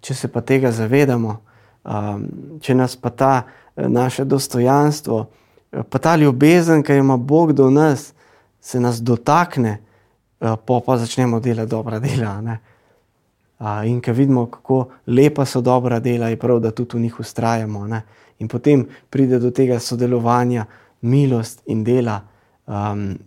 Če 0.00 0.14
se 0.14 0.28
pa 0.28 0.40
tega 0.40 0.70
zavedamo, 0.72 1.34
um, 1.84 2.24
če 2.60 2.74
nas 2.74 2.96
pa 2.96 3.10
ta 3.10 3.32
eh, 3.42 3.88
naše 3.88 4.24
dostojanstvo, 4.24 5.18
eh, 5.72 5.82
pa 5.82 5.98
ta 5.98 6.16
ljubezen, 6.16 6.82
ki 6.82 6.92
jo 6.92 7.04
ima 7.04 7.16
Bog 7.16 7.52
do 7.52 7.70
nas, 7.70 8.12
se 8.60 8.80
nas 8.80 9.00
dotakne, 9.02 9.78
uh, 10.40 10.54
pa 10.56 10.80
pa 10.86 10.98
začnemo 11.00 11.40
delati 11.40 11.70
dobra 11.70 11.98
dela. 11.98 12.38
Uh, 13.60 13.84
in 13.88 14.00
ko 14.00 14.12
vidimo, 14.12 14.46
kako 14.46 14.86
lepa 15.06 15.44
so 15.44 15.60
dobra 15.60 16.00
dela, 16.00 16.28
je 16.28 16.38
prav, 16.40 16.60
da 16.60 16.70
tudi 16.70 16.96
v 16.96 17.00
njih 17.08 17.20
ustrajamo. 17.20 17.86
Ne? 17.88 18.02
In 18.38 18.48
potem 18.48 18.86
pride 19.10 19.38
do 19.38 19.50
tega 19.50 19.80
sodelovanja, 19.80 20.66
milost 21.00 21.62
in 21.66 21.84
dela, 21.84 22.20
um, 22.70 23.18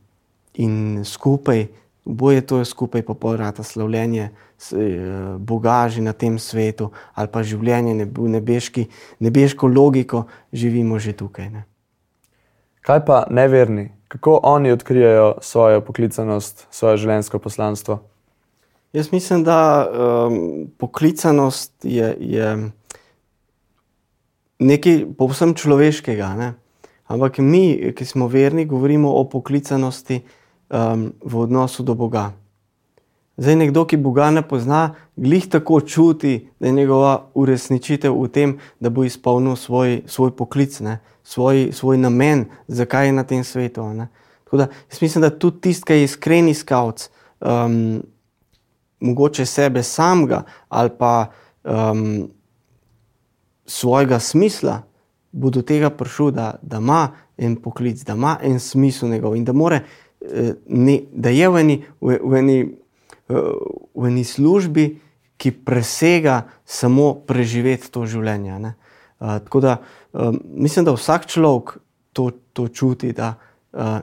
in 0.56 1.04
skupaj 1.04 1.68
Oboje 2.06 2.42
to 2.42 2.58
je 2.60 2.66
skupaj 2.66 3.02
popolnoma 3.02 3.64
slavljenje 3.64 4.24
eh, 4.24 4.36
Boga 5.38 5.90
že 5.90 6.02
na 6.02 6.14
tem 6.14 6.40
svetu, 6.40 6.92
ali 7.16 7.28
pa 7.32 7.44
življenje 7.44 7.96
nebeški, 8.12 8.88
nebeško 9.20 9.68
logiko, 9.68 10.26
živimo 10.52 11.00
že 11.00 11.14
tukaj. 11.14 11.50
Ne. 11.50 11.64
Kaj 12.84 13.06
pa 13.06 13.24
neverni, 13.32 13.92
kako 14.08 14.40
oni 14.44 14.72
odkrijajo 14.72 15.38
svojo 15.42 15.82
poklicanost, 15.82 16.68
svoje 16.72 16.98
življenjsko 16.98 17.40
poslanstvo? 17.40 18.02
Jaz 18.94 19.12
mislim, 19.12 19.44
da 19.44 19.88
um, 19.88 20.68
poklicanost 20.78 21.72
je, 21.88 22.16
je 22.20 22.50
nekaj 24.60 25.06
povsem 25.18 25.56
človeškega. 25.56 26.36
Ne? 26.36 26.54
Ampak 27.14 27.38
mi, 27.38 27.94
ki 27.94 28.06
smo 28.06 28.28
verni, 28.28 28.66
govorimo 28.66 29.12
o 29.14 29.24
poklicanosti 29.30 30.22
um, 30.24 31.12
v 31.22 31.38
odnosu 31.38 31.84
do 31.84 31.94
Boga. 31.96 32.32
Zdaj, 33.38 33.56
nekdo, 33.56 33.84
ki 33.86 33.98
Boga 34.02 34.32
ne 34.34 34.42
pozna, 34.42 34.96
glih 35.16 35.46
tako 35.50 35.82
čuti, 35.82 36.50
da 36.60 36.68
je 36.68 36.74
njegova 36.74 37.14
uresničitev 37.34 38.14
v 38.18 38.30
tem, 38.34 38.56
da 38.80 38.90
bo 38.90 39.06
izpolnil 39.06 39.56
svoj, 39.56 40.02
svoj 40.06 40.34
poklic, 40.38 40.80
ne, 40.80 41.00
svoj, 41.24 41.70
svoj 41.74 41.98
namen, 42.02 42.48
zakaj 42.68 43.08
je 43.08 43.14
na 43.14 43.24
tem 43.24 43.44
svetu. 43.44 43.86
Da, 44.52 44.68
jaz 44.90 45.02
mislim, 45.02 45.22
da 45.22 45.30
tudi 45.30 45.62
tisti, 45.62 45.86
ki 45.86 45.94
je 45.94 46.08
iskreni 46.10 46.54
skavc, 46.54 47.10
um, 47.42 48.02
mogoče 49.00 49.46
sebe 49.46 49.84
samega 49.84 50.44
ali 50.70 50.90
pa 50.98 51.30
um, 51.64 52.30
svojega 53.66 54.20
smisla, 54.20 54.82
bo 55.34 55.50
do 55.50 55.62
tega 55.66 55.90
prišel, 55.90 56.32
da, 56.32 56.48
da 56.62 56.78
ima 56.78 57.08
en 57.38 57.58
poklic, 57.58 58.06
da 58.06 58.14
ima 58.14 58.38
en 58.42 58.60
smisel 58.60 59.10
njegov 59.10 59.36
in 59.36 59.46
da 59.46 59.54
more 59.54 59.82
ne, 60.66 61.00
da 61.12 61.30
je 61.30 61.50
v 61.50 61.60
eni, 61.60 61.78
v, 62.02 62.18
v, 62.24 62.38
eni, 62.40 62.58
v 63.96 64.08
eni 64.08 64.24
službi, 64.24 64.86
ki 65.38 65.52
presega 65.66 66.44
samo 66.66 67.14
preživeti 67.28 67.90
to 67.92 68.06
življenje. 68.08 68.60
Ne? 68.64 68.76
Tako 69.20 69.60
da 69.64 69.78
mislim, 70.44 70.86
da 70.86 70.94
vsak 70.96 71.28
človek 71.28 71.78
to, 72.14 72.30
to 72.54 72.68
čuti, 72.68 73.12
da 73.12 73.34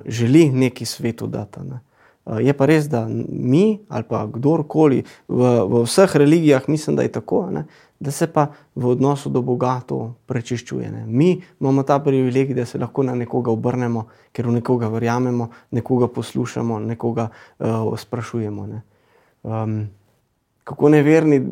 želi 0.05 0.51
neki 0.51 0.85
svetu 0.85 1.31
dati. 1.31 1.63
Ne? 1.65 1.81
Je 2.27 2.53
pa 2.53 2.67
res, 2.69 2.87
da 2.89 3.07
mi 3.29 3.81
ali 3.89 4.05
pa 4.09 4.27
kdorkoli 4.29 5.03
v, 5.29 5.53
v 5.67 5.85
vseh 5.87 6.17
religijah, 6.21 6.69
mislim, 6.69 6.97
da 6.97 7.03
je 7.03 7.13
tako, 7.13 7.49
ne? 7.51 7.65
da 8.01 8.11
se 8.11 8.27
pa 8.33 8.47
v 8.75 8.87
odnosu 8.87 9.29
do 9.29 9.43
Boga 9.43 9.81
to 9.87 10.15
prečiščuje. 10.27 10.91
Ne? 10.91 11.05
Mi 11.07 11.43
imamo 11.61 11.83
ta 11.83 11.99
privilegij, 12.01 12.57
da 12.57 12.65
se 12.65 12.79
lahko 12.79 13.03
na 13.05 13.15
nekoga 13.15 13.53
obrnemo, 13.53 14.07
ker 14.33 14.49
v 14.49 14.57
nekoga 14.57 14.89
verjamemo, 14.89 15.51
nekoga 15.77 16.09
poslušamo, 16.09 16.79
nekoga 16.81 17.29
uh, 17.59 17.93
sprašujemo. 17.99 18.67
Ne? 18.67 18.83
Um, 19.43 19.77
kako 20.65 20.89
neverni 20.89 21.43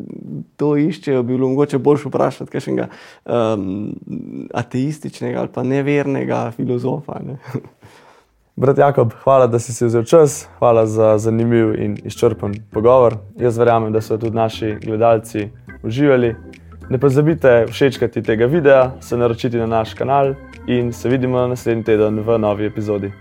to 0.57 0.73
iščejo, 0.77 1.21
bi 1.23 1.35
bilo 1.35 1.51
mogoče 1.53 1.77
bolj 1.77 2.07
vprašati 2.07 2.51
kakšnega 2.51 2.89
um, 3.25 3.93
ateističnega 4.53 5.43
ali 5.43 5.53
pa 5.53 5.63
nevernega 5.63 6.47
filozofa. 6.57 7.21
Ne? 7.25 7.37
Brat 8.59 8.77
Jakob, 8.77 9.13
hvala, 9.23 9.47
da 9.47 9.59
si, 9.59 9.73
si 9.73 9.85
vzel 9.85 10.03
čas, 10.03 10.47
hvala 10.59 10.85
za 10.85 11.17
zanimiv 11.17 11.69
in 11.79 11.93
izčrpen 12.03 12.53
pogovor. 12.71 13.15
Jaz 13.39 13.57
verjamem, 13.57 13.93
da 13.93 14.01
so 14.01 14.17
tudi 14.17 14.35
naši 14.35 14.73
gledalci 14.83 15.45
uživali. 15.83 16.33
Ne 16.89 16.99
pozabite 16.99 17.65
všečkati 17.69 18.23
tega 18.23 18.45
videa, 18.45 18.91
se 18.99 19.17
naročiti 19.17 19.57
na 19.57 19.65
naš 19.65 19.93
kanal 19.93 20.33
in 20.67 20.91
se 20.93 21.09
vidimo 21.09 21.47
naslednji 21.47 21.83
teden 21.83 22.19
v 22.19 22.37
novi 22.37 22.65
epizodi. 22.65 23.11